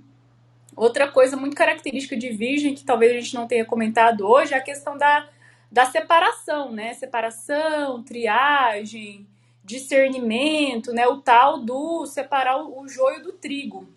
[0.74, 4.56] Outra coisa muito característica de Virgem, que talvez a gente não tenha comentado hoje, é
[4.56, 5.28] a questão da,
[5.70, 6.94] da separação, né?
[6.94, 9.24] Separação, triagem,
[9.62, 11.06] discernimento, né?
[11.06, 13.88] O tal do separar o joio do trigo,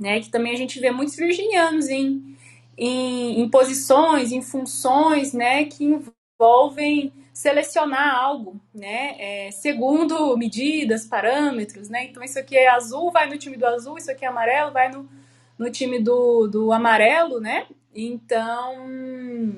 [0.00, 0.20] né?
[0.20, 2.36] Que também a gente vê muitos virginianos em,
[2.76, 5.64] em, em posições, em funções, né?
[5.64, 9.14] Que envolvem selecionar algo, né?
[9.18, 12.04] É, segundo medidas, parâmetros, né?
[12.04, 14.90] Então isso aqui é azul, vai no time do azul, isso aqui é amarelo, vai
[14.90, 15.08] no,
[15.56, 17.66] no time do, do amarelo, né?
[17.94, 19.54] Então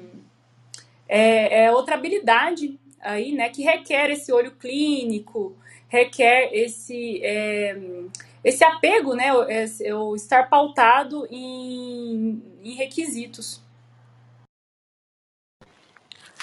[1.09, 3.49] é, é outra habilidade aí, né?
[3.49, 5.57] Que requer esse olho clínico,
[5.89, 7.79] requer esse é,
[8.43, 13.61] esse apego, né, o, estar pautado em, em requisitos.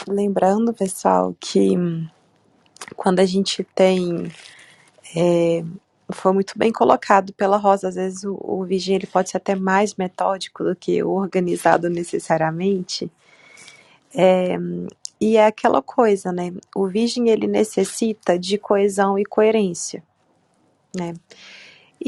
[0.08, 1.76] Lembrando, pessoal, que
[2.96, 4.32] quando a gente tem.
[5.16, 5.64] É,
[6.10, 9.96] foi muito bem colocado pela Rosa, às vezes o, o ele pode ser até mais
[9.96, 13.12] metódico do que o organizado necessariamente.
[14.16, 14.56] É,
[15.20, 16.54] e é aquela coisa, né?
[16.76, 20.04] O virgem ele necessita de coesão e coerência,
[20.96, 21.14] né?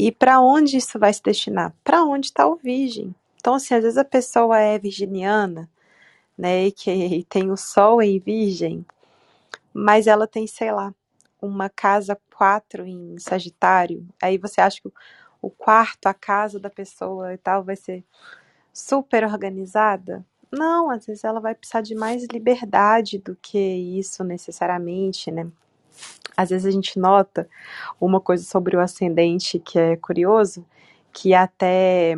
[0.01, 1.73] E para onde isso vai se destinar?
[1.83, 3.13] Para onde está o virgem?
[3.35, 5.69] Então, assim, às vezes a pessoa é virginiana,
[6.37, 8.85] né, e que tem o sol em virgem,
[9.73, 10.95] mas ela tem, sei lá,
[11.41, 14.89] uma casa quatro em Sagitário, aí você acha que
[15.41, 18.01] o quarto, a casa da pessoa e tal vai ser
[18.71, 20.25] super organizada?
[20.49, 25.51] Não, às vezes ela vai precisar de mais liberdade do que isso necessariamente, né?
[26.39, 27.49] Às vezes a gente nota
[27.99, 30.65] uma coisa sobre o ascendente que é curioso,
[31.11, 32.15] que até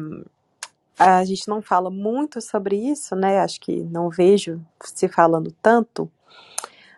[0.99, 3.39] a gente não fala muito sobre isso, né?
[3.39, 6.07] Acho que não vejo se falando tanto,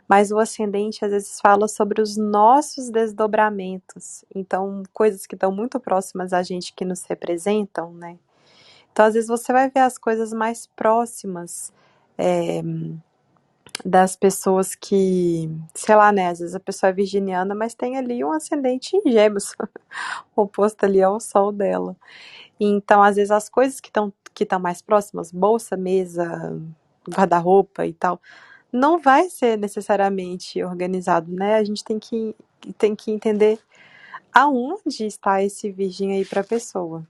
[0.06, 4.26] mas o ascendente às vezes fala sobre os nossos desdobramentos.
[4.36, 8.20] Então, coisas que estão muito próximas a gente que nos representam, né?
[8.92, 11.72] Então, às vezes você vai ver as coisas mais próximas.
[12.18, 12.62] É,
[13.86, 18.24] das pessoas que, sei lá, né, às vezes a pessoa é virginiana, mas tem ali
[18.24, 19.56] um ascendente em gêmeos,
[20.36, 21.96] oposto ali ao sol dela.
[22.60, 26.60] Então, às vezes as coisas que estão que estão mais próximas, bolsa, mesa,
[27.10, 28.20] guarda-roupa e tal,
[28.72, 31.56] não vai ser necessariamente organizado, né?
[31.56, 32.36] A gente tem que
[32.78, 33.60] tem que entender
[34.34, 37.08] aonde está esse virgem aí para a pessoa.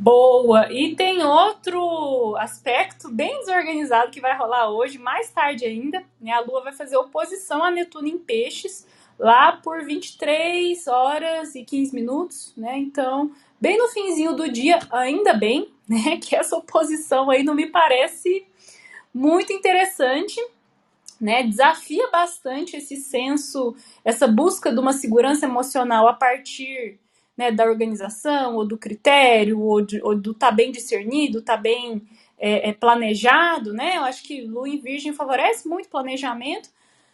[0.00, 0.72] Boa!
[0.72, 6.04] E tem outro aspecto bem desorganizado que vai rolar hoje, mais tarde ainda.
[6.20, 6.30] Né?
[6.30, 8.86] A Lua vai fazer oposição a Netuno em Peixes,
[9.18, 12.78] lá por 23 horas e 15 minutos, né?
[12.78, 16.16] Então, bem no finzinho do dia, ainda bem, né?
[16.22, 18.46] Que essa oposição aí não me parece
[19.12, 20.40] muito interessante,
[21.20, 21.42] né?
[21.42, 23.74] Desafia bastante esse senso,
[24.04, 27.00] essa busca de uma segurança emocional a partir
[27.38, 32.02] né, da organização, ou do critério, ou, de, ou do tá bem discernido, tá bem
[32.36, 33.96] é, é, planejado, né?
[33.96, 36.68] Eu acho que Lua em Virgem favorece muito planejamento,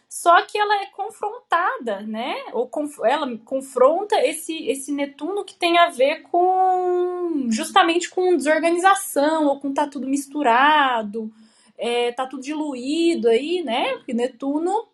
[0.09, 2.35] só que ela é confrontada, né?
[2.53, 9.45] Ou conf ela confronta esse, esse Netuno que tem a ver com justamente com desorganização,
[9.45, 11.31] ou com tá tudo misturado,
[11.77, 13.93] é, tá tudo diluído aí, né?
[13.97, 14.87] Porque Netuno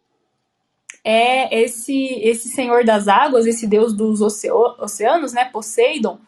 [1.04, 6.20] é esse esse senhor das águas, esse deus dos oceanos, né, Poseidon,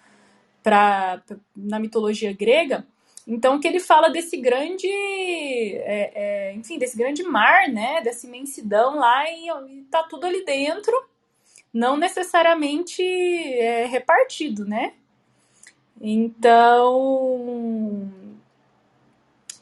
[0.61, 1.21] pra,
[1.55, 2.85] na mitologia grega.
[3.27, 8.97] Então que ele fala desse grande, é, é, enfim, desse grande mar, né, dessa imensidão
[8.97, 10.93] lá e, e tá tudo ali dentro,
[11.73, 14.93] não necessariamente é, repartido, né?
[16.01, 18.11] Então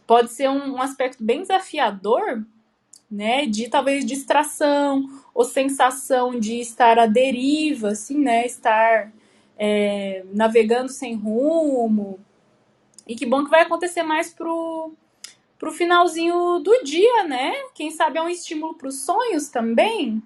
[0.07, 2.43] pode ser um, um aspecto bem desafiador
[3.11, 5.03] né, de talvez distração
[5.33, 9.11] ou sensação de estar à deriva, assim, né, estar
[9.57, 12.19] é, navegando sem rumo.
[13.07, 14.93] E que bom que vai acontecer mais pro,
[15.59, 17.53] pro finalzinho do dia, né?
[17.75, 20.23] Quem sabe é um estímulo para os sonhos também.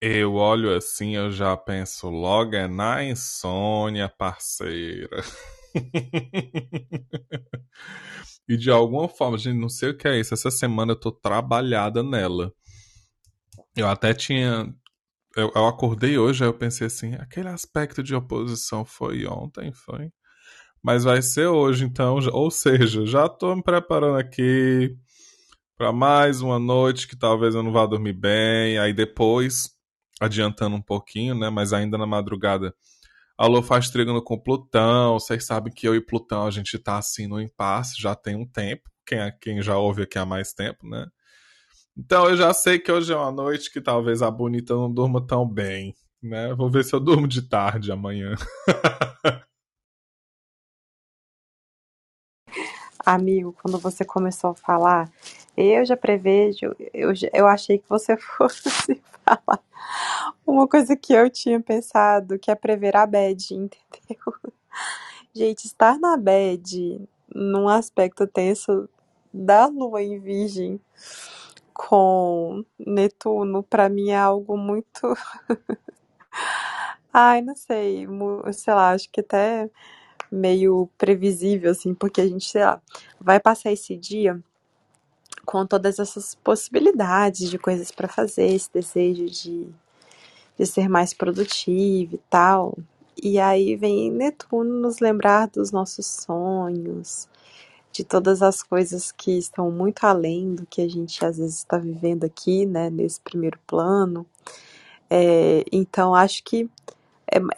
[0.00, 5.22] Eu olho assim, eu já penso logo é na insônia, parceira.
[8.48, 10.32] E de alguma forma, gente, não sei o que é isso.
[10.32, 12.52] Essa semana eu tô trabalhada nela.
[13.76, 14.74] Eu até tinha.
[15.36, 20.10] Eu, eu acordei hoje, aí eu pensei assim: aquele aspecto de oposição foi ontem, foi?
[20.82, 22.18] Mas vai ser hoje, então.
[22.32, 24.96] Ou seja, já tô me preparando aqui
[25.76, 28.78] para mais uma noite que talvez eu não vá dormir bem.
[28.78, 29.70] Aí depois,
[30.20, 31.50] adiantando um pouquinho, né?
[31.50, 32.74] Mas ainda na madrugada
[33.38, 35.14] a Lua faz trígono com Plutão.
[35.14, 38.44] Vocês sabem que eu e Plutão a gente tá assim no impasse já tem um
[38.44, 38.90] tempo.
[39.06, 41.06] Quem, é, quem já ouve aqui há mais tempo, né?
[41.96, 45.24] Então eu já sei que hoje é uma noite que talvez a bonita não durma
[45.24, 46.52] tão bem, né?
[46.54, 48.34] Vou ver se eu durmo de tarde amanhã.
[53.10, 55.10] Amigo, quando você começou a falar,
[55.56, 59.62] eu já prevejo, eu, eu achei que você fosse falar
[60.46, 64.34] uma coisa que eu tinha pensado, que é prever a bad, entendeu?
[65.34, 67.00] Gente, estar na bad,
[67.34, 68.86] num aspecto tenso
[69.32, 70.78] da lua em virgem
[71.72, 75.00] com Netuno, para mim é algo muito.
[77.10, 78.06] Ai, não sei,
[78.52, 79.70] sei lá, acho que até
[80.30, 82.80] meio previsível, assim, porque a gente, sei lá,
[83.20, 84.40] vai passar esse dia
[85.44, 89.68] com todas essas possibilidades de coisas para fazer, esse desejo de
[90.58, 92.76] de ser mais produtivo e tal.
[93.22, 97.28] E aí vem Netuno nos lembrar dos nossos sonhos,
[97.92, 101.78] de todas as coisas que estão muito além do que a gente às vezes está
[101.78, 104.26] vivendo aqui, né, nesse primeiro plano.
[105.08, 106.68] É, então acho que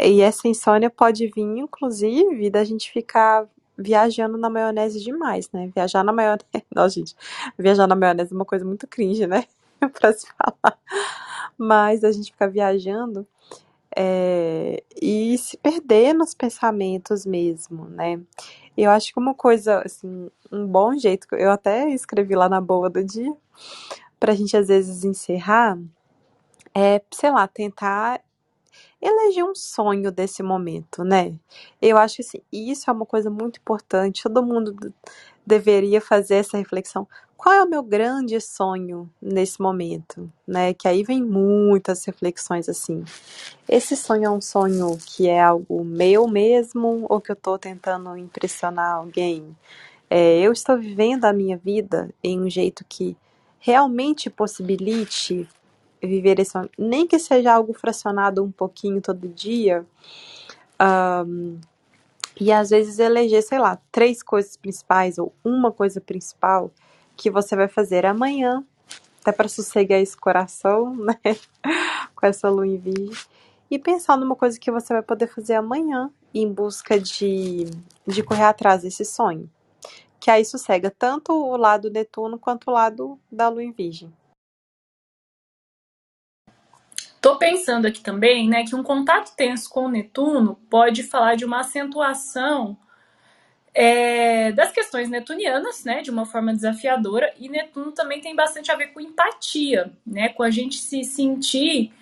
[0.00, 3.46] e essa insônia pode vir, inclusive, da gente ficar
[3.76, 5.70] viajando na maionese demais, né?
[5.74, 6.44] Viajar na maionese.
[6.74, 7.16] Nossa, gente,
[7.58, 9.44] viajar na maionese é uma coisa muito cringe, né?
[9.98, 10.78] pra se falar
[11.60, 13.26] mas a gente fica viajando
[13.94, 18.18] é, e se perder nos pensamentos mesmo, né?
[18.74, 22.88] Eu acho que uma coisa, assim, um bom jeito, eu até escrevi lá na boa
[22.88, 23.30] do dia,
[24.18, 25.78] pra gente às vezes encerrar,
[26.74, 28.22] é, sei lá, tentar
[29.00, 31.34] eleger um sonho desse momento, né?
[31.80, 34.92] Eu acho que assim, isso é uma coisa muito importante, todo mundo
[35.46, 37.06] deveria fazer essa reflexão
[37.40, 40.74] qual é o meu grande sonho nesse momento, né?
[40.74, 43.02] Que aí vem muitas reflexões assim.
[43.66, 48.14] Esse sonho é um sonho que é algo meu mesmo ou que eu estou tentando
[48.14, 49.56] impressionar alguém?
[50.10, 53.16] É, eu estou vivendo a minha vida em um jeito que
[53.58, 55.48] realmente possibilite
[56.02, 59.84] viver esse nem que seja algo fracionado um pouquinho todo dia.
[60.80, 61.58] Um,
[62.40, 66.70] e às vezes eleger, sei lá, três coisas principais ou uma coisa principal
[67.16, 68.64] que você vai fazer amanhã,
[69.20, 71.20] até para sossegar esse coração, né?
[72.16, 73.12] Com essa lua em virgem.
[73.70, 77.66] E pensar numa coisa que você vai poder fazer amanhã em busca de,
[78.06, 79.48] de correr atrás desse sonho.
[80.18, 84.12] Que aí sossega tanto o lado Netuno quanto o lado da lua em virgem.
[87.20, 91.44] Tô pensando aqui também, né, que um contato tenso com o Netuno pode falar de
[91.44, 92.78] uma acentuação
[93.74, 98.76] é, das questões netunianas, né, de uma forma desafiadora, e Netuno também tem bastante a
[98.76, 101.92] ver com empatia, né, com a gente se sentir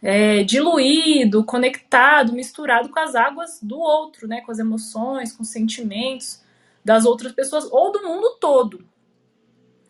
[0.00, 5.50] é, diluído, conectado, misturado com as águas do outro, né, com as emoções, com os
[5.50, 6.42] sentimentos
[6.84, 8.84] das outras pessoas ou do mundo todo.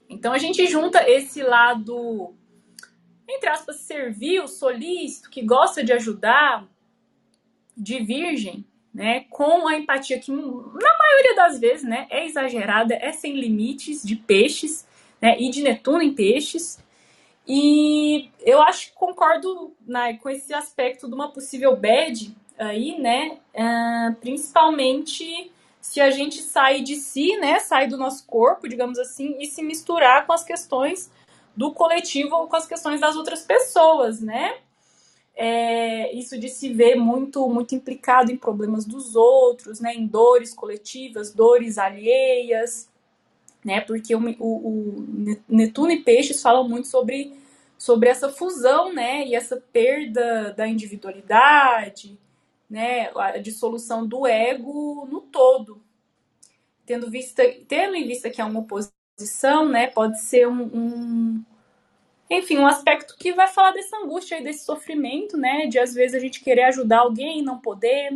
[0.09, 2.35] Então a gente junta esse lado,
[3.29, 6.67] entre aspas, servil, solícito, que gosta de ajudar,
[7.77, 13.13] de virgem, né, com a empatia que na maioria das vezes, né, é exagerada, é
[13.13, 14.87] sem limites de peixes,
[15.21, 16.83] né, e de Netuno em peixes.
[17.47, 23.39] E eu acho que concordo né, com esse aspecto de uma possível bad aí, né,
[23.55, 25.51] uh, principalmente
[25.81, 29.63] se a gente sai de si, né, sai do nosso corpo, digamos assim, e se
[29.63, 31.11] misturar com as questões
[31.57, 34.59] do coletivo ou com as questões das outras pessoas, né?
[35.35, 40.53] É, isso de se ver muito muito implicado em problemas dos outros, né, em dores
[40.53, 42.91] coletivas, dores alheias,
[43.65, 43.81] né?
[43.81, 47.35] Porque o, o, o Netuno e Peixes falam muito sobre
[47.83, 52.17] sobre essa fusão, né, e essa perda da individualidade,
[52.71, 55.83] né, a dissolução do ego no todo.
[56.87, 58.95] Tendo, vista, tendo em vista que é uma oposição,
[59.69, 61.45] né, pode ser um, um
[62.31, 66.15] enfim, um aspecto que vai falar dessa angústia e desse sofrimento, né, de às vezes
[66.15, 68.11] a gente querer ajudar alguém e não poder,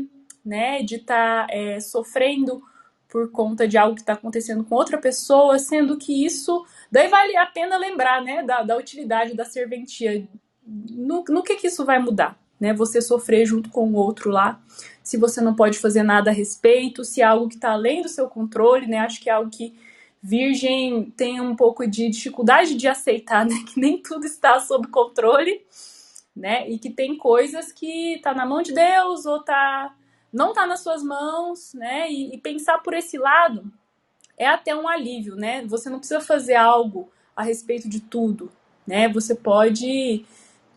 [0.44, 2.62] né, de estar tá, é, sofrendo
[3.08, 7.36] por conta de algo que está acontecendo com outra pessoa, sendo que isso, daí vale
[7.36, 10.26] a pena lembrar, né, da, da utilidade da serventia,
[10.66, 12.72] no, no que que isso vai mudar, né?
[12.74, 14.60] Você sofrer junto com o outro lá,
[15.02, 18.08] se você não pode fazer nada a respeito, se é algo que está além do
[18.08, 18.98] seu controle, né?
[18.98, 19.74] Acho que é algo que
[20.26, 23.54] Virgem tem um pouco de dificuldade de aceitar, né?
[23.64, 25.64] Que nem tudo está sob controle,
[26.34, 26.68] né?
[26.68, 29.94] E que tem coisas que tá na mão de Deus ou tá
[30.32, 32.10] não tá nas suas mãos, né?
[32.10, 33.72] E, e pensar por esse lado
[34.36, 35.64] é até um alívio, né?
[35.66, 38.50] Você não precisa fazer algo a respeito de tudo,
[38.84, 39.08] né?
[39.08, 40.24] Você pode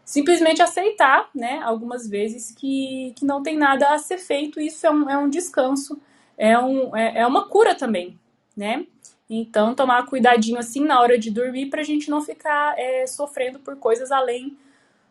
[0.05, 4.89] simplesmente aceitar, né, algumas vezes que, que não tem nada a ser feito, isso é
[4.89, 6.01] um, é um descanso,
[6.35, 8.17] é, um, é, é uma cura também,
[8.57, 8.87] né?
[9.29, 13.59] Então, tomar cuidadinho assim na hora de dormir para a gente não ficar é, sofrendo
[13.59, 14.57] por coisas além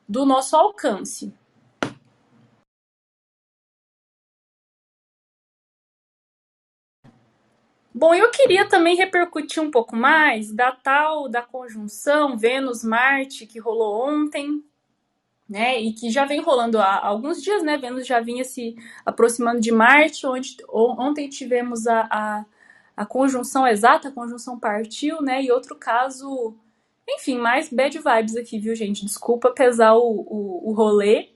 [0.08, 1.32] do nosso alcance.
[7.94, 14.08] Bom, eu queria também repercutir um pouco mais da tal da conjunção Vênus-Marte que rolou
[14.08, 14.62] ontem,
[15.48, 19.60] né, e que já vem rolando há alguns dias, né, Vênus já vinha se aproximando
[19.60, 22.46] de Marte, onde ontem tivemos a, a,
[22.98, 26.52] a conjunção exata, a conjunção partiu, né, e outro caso,
[27.08, 31.28] enfim, mais bad vibes aqui, viu, gente, desculpa pesar o, o, o rolê,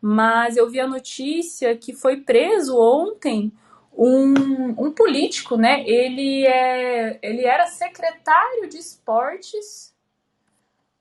[0.00, 3.52] mas eu vi a notícia que foi preso ontem
[3.92, 9.92] um, um político, né, ele, é, ele era secretário de esportes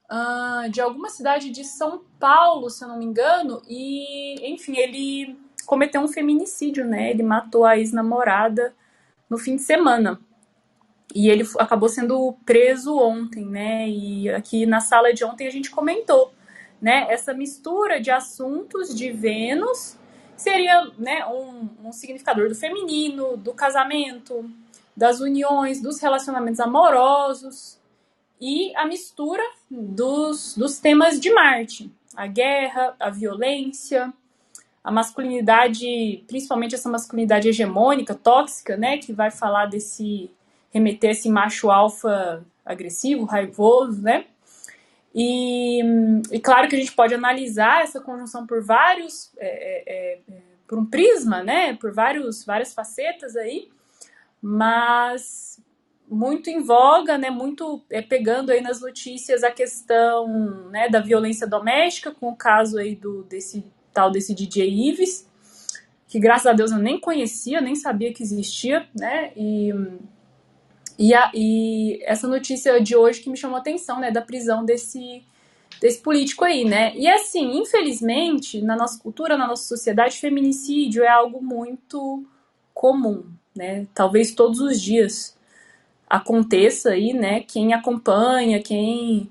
[0.10, 5.38] uh, de alguma cidade de São Paulo, se eu não me engano, e, enfim, ele
[5.68, 7.12] cometeu um feminicídio, né?
[7.12, 8.74] Ele matou a ex-namorada
[9.30, 10.20] no fim de semana.
[11.16, 13.88] E ele acabou sendo preso ontem, né?
[13.88, 16.34] E aqui na sala de ontem a gente comentou,
[16.82, 17.08] né?
[17.10, 19.98] Essa mistura de assuntos de Vênus
[20.36, 24.48] seria, né, um, um significador do feminino, do casamento,
[24.96, 27.80] das uniões, dos relacionamentos amorosos,
[28.40, 34.14] e a mistura dos, dos temas de Marte: a guerra, a violência,
[34.84, 40.32] a masculinidade, principalmente essa masculinidade hegemônica, tóxica, né, que vai falar desse
[40.72, 44.26] remeter esse macho alfa agressivo, raivoso, né?
[45.16, 45.82] E,
[46.32, 50.20] e, claro que a gente pode analisar essa conjunção por vários, é, é, é,
[50.68, 51.74] por um prisma, né?
[51.74, 53.70] Por vários, várias facetas aí,
[54.42, 55.60] mas
[56.10, 61.46] muito em voga, né, muito é, pegando aí nas notícias a questão né, da violência
[61.46, 63.66] doméstica, com o caso aí do desse
[63.98, 65.28] tal desse DJ Ives,
[66.08, 69.74] que graças a Deus eu nem conhecia, nem sabia que existia, né, e,
[71.00, 74.64] e, a, e essa notícia de hoje que me chamou a atenção, né, da prisão
[74.64, 75.24] desse,
[75.82, 81.10] desse político aí, né, e assim, infelizmente, na nossa cultura, na nossa sociedade, feminicídio é
[81.10, 82.24] algo muito
[82.76, 83.26] comum,
[83.56, 85.36] né, talvez todos os dias,
[86.10, 87.42] aconteça aí, né?
[87.42, 89.30] Quem acompanha, quem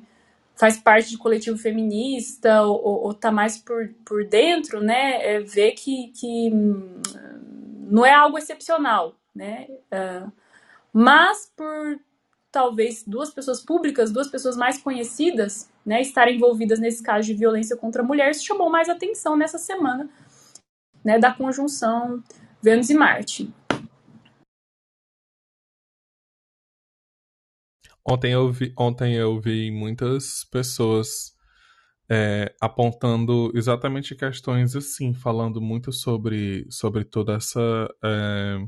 [0.56, 5.36] faz parte de coletivo feminista ou, ou tá mais por, por dentro, né?
[5.36, 7.00] É ver que, que hum,
[7.88, 9.66] não é algo excepcional, né?
[9.92, 10.32] Uh,
[10.92, 12.00] mas por
[12.50, 17.76] talvez duas pessoas públicas, duas pessoas mais conhecidas, né, estarem envolvidas nesse caso de violência
[17.76, 20.08] contra a mulher, chamou mais atenção nessa semana,
[21.04, 22.24] né, da conjunção
[22.62, 23.52] Vênus e Marte.
[28.08, 31.34] Ontem eu vi, ontem eu vi muitas pessoas
[32.08, 37.60] é, apontando exatamente questões assim, falando muito sobre, sobre toda essa.
[38.04, 38.58] É,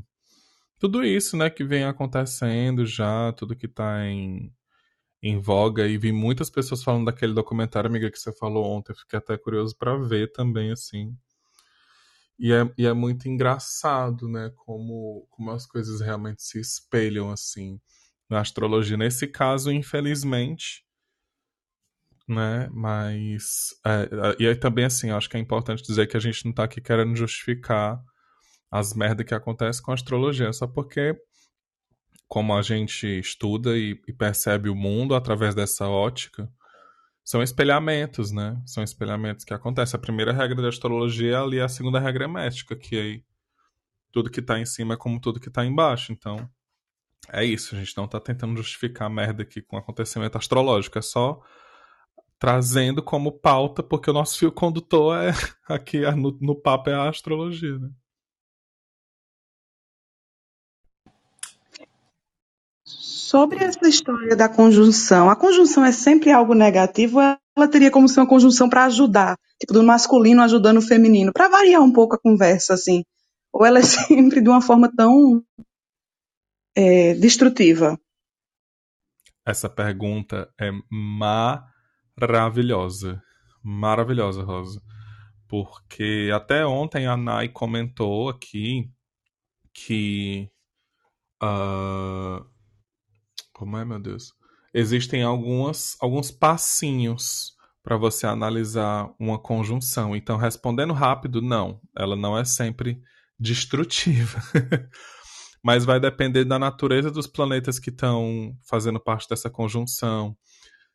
[0.79, 4.53] tudo isso, né, que vem acontecendo já, tudo que tá em,
[5.23, 9.19] em voga, e vi muitas pessoas falando daquele documentário, amiga, que você falou ontem, fiquei
[9.19, 11.15] até curioso para ver também, assim.
[12.37, 17.79] E é, e é muito engraçado, né, como, como as coisas realmente se espelham, assim
[18.29, 18.97] na astrologia.
[18.97, 20.83] Nesse caso, infelizmente,
[22.27, 22.69] né?
[22.71, 23.69] Mas.
[23.85, 26.63] É, e aí também, assim, acho que é importante dizer que a gente não está
[26.63, 27.99] aqui querendo justificar
[28.71, 31.15] as merdas que acontecem com a astrologia, só porque
[32.27, 36.47] como a gente estuda e, e percebe o mundo através dessa ótica,
[37.25, 38.61] são espelhamentos, né?
[38.65, 39.97] São espelhamentos que acontecem.
[39.97, 43.23] A primeira regra da astrologia é ali, a segunda regra é métrica, que aí
[44.11, 46.11] tudo que tá em cima é como tudo que tá embaixo.
[46.11, 46.49] Então,
[47.27, 47.75] é isso.
[47.75, 50.97] A gente não tá tentando justificar a merda aqui com acontecimento astrológico.
[50.97, 51.41] É só
[52.39, 55.31] trazendo como pauta, porque o nosso fio condutor é
[55.67, 57.89] aqui no, no papo é a astrologia, né?
[62.85, 67.19] Sobre essa história da conjunção, a conjunção é sempre algo negativo?
[67.21, 71.47] Ela teria como ser uma conjunção para ajudar, tipo do masculino ajudando o feminino, para
[71.47, 73.03] variar um pouco a conversa, assim?
[73.53, 75.43] Ou ela é sempre de uma forma tão
[76.79, 77.99] é, destrutiva?
[79.45, 80.71] Essa pergunta é
[82.17, 83.21] maravilhosa.
[83.61, 84.81] Maravilhosa, Rosa.
[85.45, 88.89] Porque até ontem a Nai comentou aqui
[89.73, 90.49] que.
[91.43, 92.45] Uh,
[93.51, 94.33] como é, meu Deus?
[94.73, 100.15] Existem algumas, alguns passinhos para você analisar uma conjunção.
[100.15, 103.01] Então, respondendo rápido, não, ela não é sempre
[103.37, 104.39] destrutiva.
[105.63, 110.37] Mas vai depender da natureza dos planetas que estão fazendo parte dessa conjunção.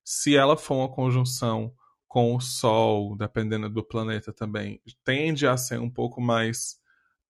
[0.03, 1.73] Se ela for uma conjunção
[2.09, 6.77] com o Sol, dependendo do planeta também, tende a ser um pouco mais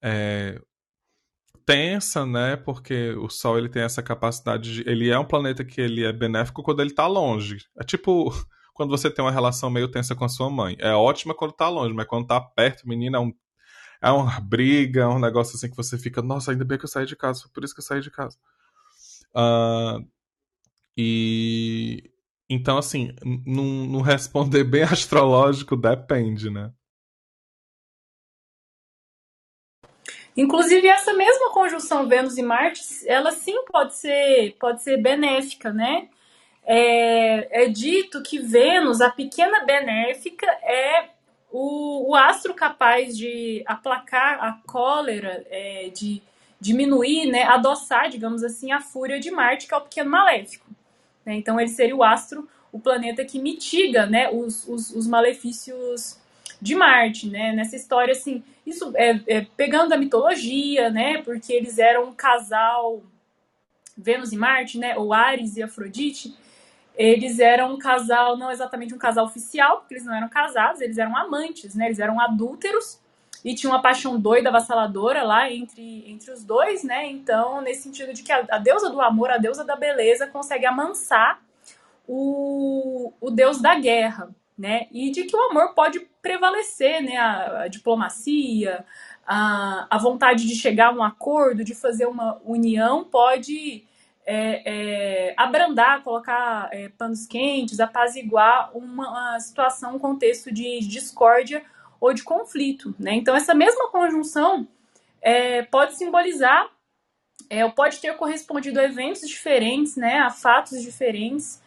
[0.02, 0.60] é,
[1.64, 2.56] tensa, né?
[2.56, 6.12] Porque o Sol ele tem essa capacidade de, ele é um planeta que ele é
[6.12, 7.58] benéfico quando ele tá longe.
[7.78, 8.30] É tipo
[8.74, 10.76] quando você tem uma relação meio tensa com a sua mãe.
[10.78, 13.32] É ótima quando tá longe, mas quando tá perto, menina, é, um,
[14.04, 16.88] é uma briga, é um negócio assim que você fica, nossa, ainda bem que eu
[16.88, 18.36] saí de casa, foi por isso que eu saí de casa.
[19.34, 20.06] Uh,
[20.96, 22.10] e
[22.48, 23.14] então, assim,
[23.46, 26.70] não responder bem astrológico depende, né?
[30.36, 36.08] Inclusive, essa mesma conjunção Vênus e Marte, ela sim pode ser, pode ser benéfica, né?
[36.64, 41.14] É, é dito que Vênus, a pequena benéfica, é
[41.56, 46.20] o, o astro capaz de aplacar a cólera, é, de
[46.60, 50.66] diminuir, né, adoçar, digamos assim, a fúria de Marte, que é o pequeno maléfico.
[51.24, 51.36] Né?
[51.36, 56.18] Então, ele seria o astro, o planeta que mitiga né, os, os, os malefícios
[56.60, 57.52] de Marte, né?
[57.52, 61.22] Nessa história, assim, isso é, é, pegando a mitologia, né?
[61.22, 63.02] Porque eles eram um casal,
[63.96, 64.96] Vênus e Marte, né?
[64.96, 66.34] Ou Ares e Afrodite.
[66.96, 70.96] Eles eram um casal, não exatamente um casal oficial, porque eles não eram casados, eles
[70.96, 71.86] eram amantes, né?
[71.86, 73.00] Eles eram adúlteros
[73.44, 77.06] e tinha uma paixão doida, avassaladora lá entre, entre os dois, né?
[77.10, 80.64] Então, nesse sentido de que a, a deusa do amor, a deusa da beleza, consegue
[80.64, 81.42] amansar
[82.08, 84.86] o, o deus da guerra, né?
[84.90, 87.16] E de que o amor pode prevalecer, né?
[87.16, 88.84] A, a diplomacia,
[89.26, 93.84] a, a vontade de chegar a um acordo, de fazer uma união, pode
[94.26, 101.62] é, é, abrandar, colocar é, panos quentes, apaziguar uma, uma, situação, um contexto de discórdia
[102.00, 103.14] ou de conflito, né?
[103.14, 104.66] Então essa mesma conjunção
[105.20, 106.68] é, pode simbolizar,
[107.50, 110.18] é, ou pode ter correspondido a eventos diferentes, né?
[110.18, 111.62] A fatos diferentes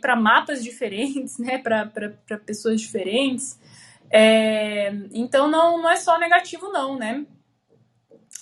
[0.00, 1.86] para mapas diferentes, né, para
[2.46, 3.58] pessoas diferentes.
[4.10, 7.24] É, então não, não é só negativo, não, né?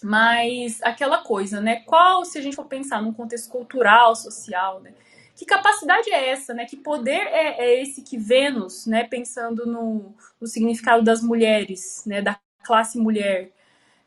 [0.03, 1.83] Mas aquela coisa, né?
[1.87, 4.93] Qual, se a gente for pensar num contexto cultural, social, né?
[5.35, 6.65] Que capacidade é essa, né?
[6.65, 9.05] Que poder é, é esse que Vênus, né?
[9.05, 12.21] Pensando no, no significado das mulheres, né?
[12.23, 13.51] Da classe mulher,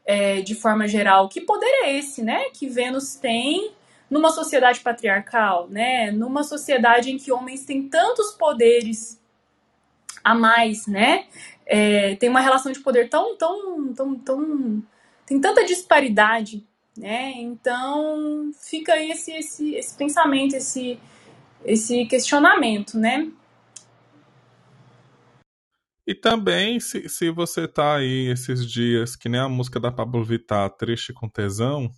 [0.06, 1.30] é, de forma geral.
[1.30, 2.50] Que poder é esse, né?
[2.52, 3.74] Que Vênus tem
[4.10, 6.12] numa sociedade patriarcal, né?
[6.12, 9.22] Numa sociedade em que homens têm tantos poderes
[10.24, 11.28] a mais, né?
[11.66, 14.84] É, tem uma relação de poder tão, tão, tão, tão,
[15.32, 16.68] tem tanta disparidade,
[16.98, 17.32] né?
[17.38, 21.00] Então fica aí esse, esse, esse pensamento, esse,
[21.64, 23.32] esse questionamento, né?
[26.06, 30.22] E também, se, se você tá aí esses dias, que nem a música da Pablo
[30.22, 31.90] Vittar, triste com tesão,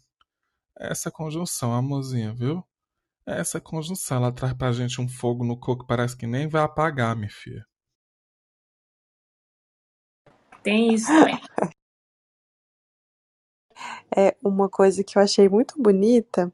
[0.77, 2.63] essa conjunção, amorzinha, viu?
[3.25, 6.61] Essa conjunção, ela traz pra gente um fogo no coco que parece que nem vai
[6.61, 7.65] apagar, minha filha.
[10.61, 11.39] Tem isso também.
[14.16, 16.51] É uma coisa que eu achei muito bonita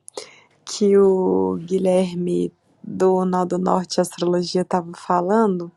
[0.64, 5.72] que o Guilherme do Nó do Norte Astrologia estava falando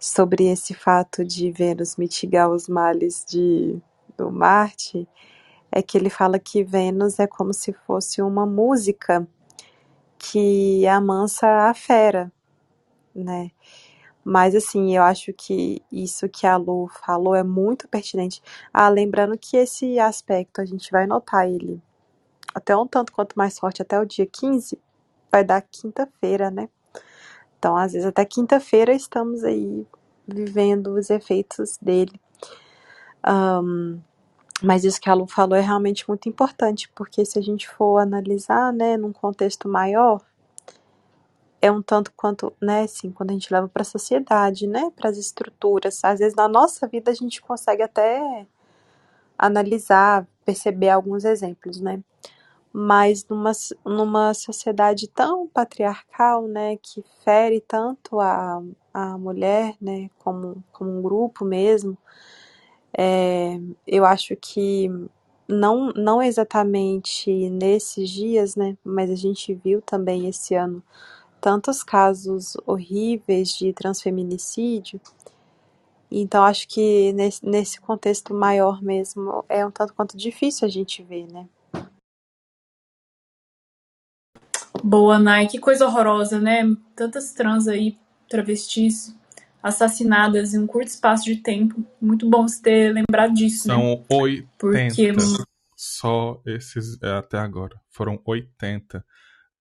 [0.00, 3.80] sobre esse fato de Vênus mitigar os males de,
[4.16, 5.08] do Marte
[5.70, 9.26] é que ele fala que Vênus é como se fosse uma música
[10.18, 12.32] que amansa a fera,
[13.14, 13.50] né?
[14.28, 18.42] Mas assim, eu acho que isso que a Lu falou é muito pertinente.
[18.74, 21.80] Ah, lembrando que esse aspecto a gente vai notar ele
[22.52, 24.80] até um tanto quanto mais forte até o dia 15,
[25.30, 26.68] vai dar quinta-feira, né?
[27.56, 29.86] Então, às vezes até quinta-feira estamos aí
[30.26, 32.20] vivendo os efeitos dele.
[33.24, 34.00] Um,
[34.60, 37.98] mas isso que a Lu falou é realmente muito importante, porque se a gente for
[37.98, 40.20] analisar, né, num contexto maior,
[41.66, 45.10] é um tanto quanto, né, assim, quando a gente leva para a sociedade, né, para
[45.10, 48.46] as estruturas, às vezes na nossa vida a gente consegue até
[49.38, 52.02] analisar, perceber alguns exemplos, né?
[52.72, 53.52] Mas numa,
[53.84, 58.62] numa sociedade tão patriarcal, né, que fere tanto a,
[58.92, 61.96] a mulher, né, como, como um grupo mesmo,
[62.96, 64.90] é, eu acho que
[65.48, 70.82] não, não exatamente nesses dias, né, mas a gente viu também esse ano
[71.40, 75.00] tantos casos horríveis de transfeminicídio.
[76.10, 81.02] Então, acho que nesse, nesse contexto maior mesmo é um tanto quanto difícil a gente
[81.02, 81.48] ver, né?
[84.82, 86.62] Boa, Nai, que coisa horrorosa, né?
[86.94, 89.16] Tantas trans aí, travestis,
[89.62, 91.84] assassinadas em um curto espaço de tempo.
[92.00, 94.04] Muito bom você ter lembrado disso, São né?
[94.08, 95.12] 80 Porque
[95.76, 97.80] só esses é, até agora.
[97.90, 99.04] Foram 80.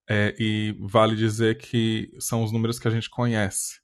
[0.07, 3.79] É, e vale dizer que são os números que a gente conhece.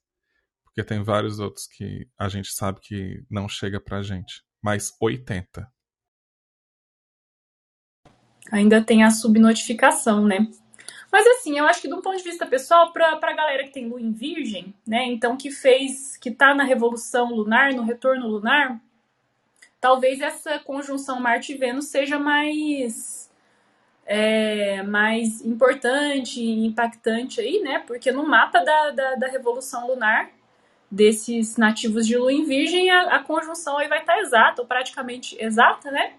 [0.64, 4.42] Porque tem vários outros que a gente sabe que não chega pra gente.
[4.62, 5.70] Mas 80.
[8.52, 10.46] ainda tem a subnotificação, né?
[11.10, 13.72] Mas assim, eu acho que de um ponto de vista pessoal, pra, pra galera que
[13.72, 15.04] tem lua em virgem, né?
[15.06, 18.80] Então que fez, que tá na revolução lunar, no retorno lunar,
[19.80, 23.21] talvez essa conjunção Marte e Vênus seja mais
[24.06, 27.80] é, mais importante e impactante aí, né?
[27.86, 30.30] Porque no mapa da, da, da revolução lunar
[30.90, 35.36] desses nativos de lua em virgem, a, a conjunção aí vai estar exata, ou praticamente
[35.42, 36.12] exata, né?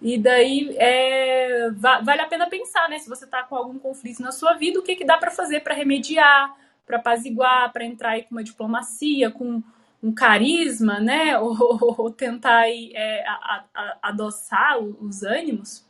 [0.00, 2.98] E daí é, va- vale a pena pensar, né?
[2.98, 5.60] Se você está com algum conflito na sua vida, o que, que dá para fazer
[5.60, 6.54] para remediar,
[6.86, 9.62] para apaziguar, para entrar aí com uma diplomacia, com
[10.02, 11.38] um carisma, né?
[11.40, 11.56] Ou,
[11.98, 15.86] ou tentar aí, é, a- a- adoçar os ânimos,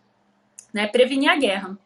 [0.72, 0.86] né?
[0.86, 1.78] Prevenir a guerra.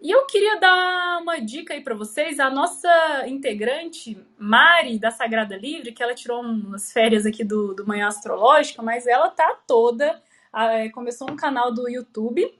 [0.00, 2.40] E eu queria dar uma dica aí para vocês.
[2.40, 2.88] A nossa
[3.28, 8.82] integrante, Mari, da Sagrada Livre, que ela tirou umas férias aqui do, do Manhã Astrológica,
[8.82, 10.22] mas ela tá toda.
[10.54, 12.50] é, começou um canal do YouTube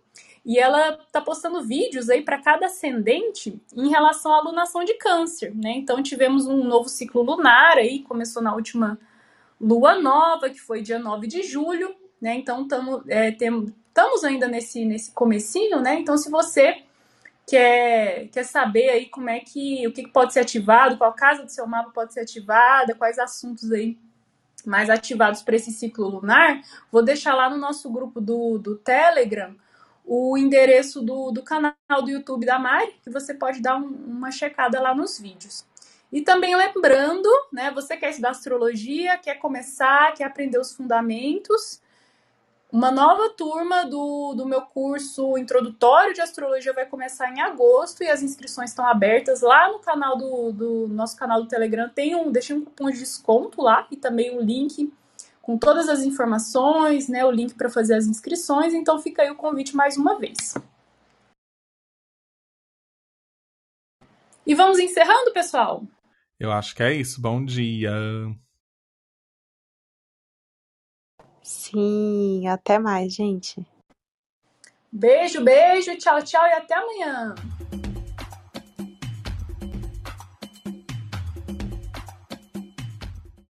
[0.44, 5.54] e ela tá postando vídeos aí para cada ascendente em relação à alunação de câncer,
[5.54, 5.72] né?
[5.72, 8.98] Então tivemos um novo ciclo lunar aí, começou na última
[9.60, 12.34] lua nova, que foi dia 9 de julho, né?
[12.36, 16.00] Então estamos é, tem- estamos ainda nesse, nesse comecinho, né?
[16.00, 16.82] Então se você
[17.46, 21.50] quer, quer saber aí como é que o que pode ser ativado, qual casa do
[21.50, 23.98] seu mapa pode ser ativada, quais assuntos aí
[24.64, 26.60] mais ativados para esse ciclo lunar,
[26.92, 29.54] vou deixar lá no nosso grupo do, do Telegram
[30.04, 34.30] o endereço do, do canal do YouTube da Mari, que você pode dar um- uma
[34.30, 35.64] checada lá nos vídeos.
[36.12, 41.80] E também lembrando, né, você quer estudar astrologia, quer começar, quer aprender os fundamentos,
[42.72, 48.08] uma nova turma do, do meu curso introdutório de astrologia vai começar em agosto e
[48.08, 51.88] as inscrições estão abertas lá no canal do, do nosso canal do Telegram.
[51.88, 54.92] Tem um, deixei um cupom de desconto lá e também um link
[55.42, 57.24] com todas as informações, né?
[57.24, 58.72] O link para fazer as inscrições.
[58.72, 60.54] Então fica aí o convite mais uma vez.
[64.46, 65.82] E vamos encerrando, pessoal?
[66.38, 67.20] Eu acho que é isso.
[67.20, 67.92] Bom dia.
[71.50, 73.66] Sim, até mais, gente.
[74.90, 77.34] Beijo, beijo, tchau, tchau e até amanhã.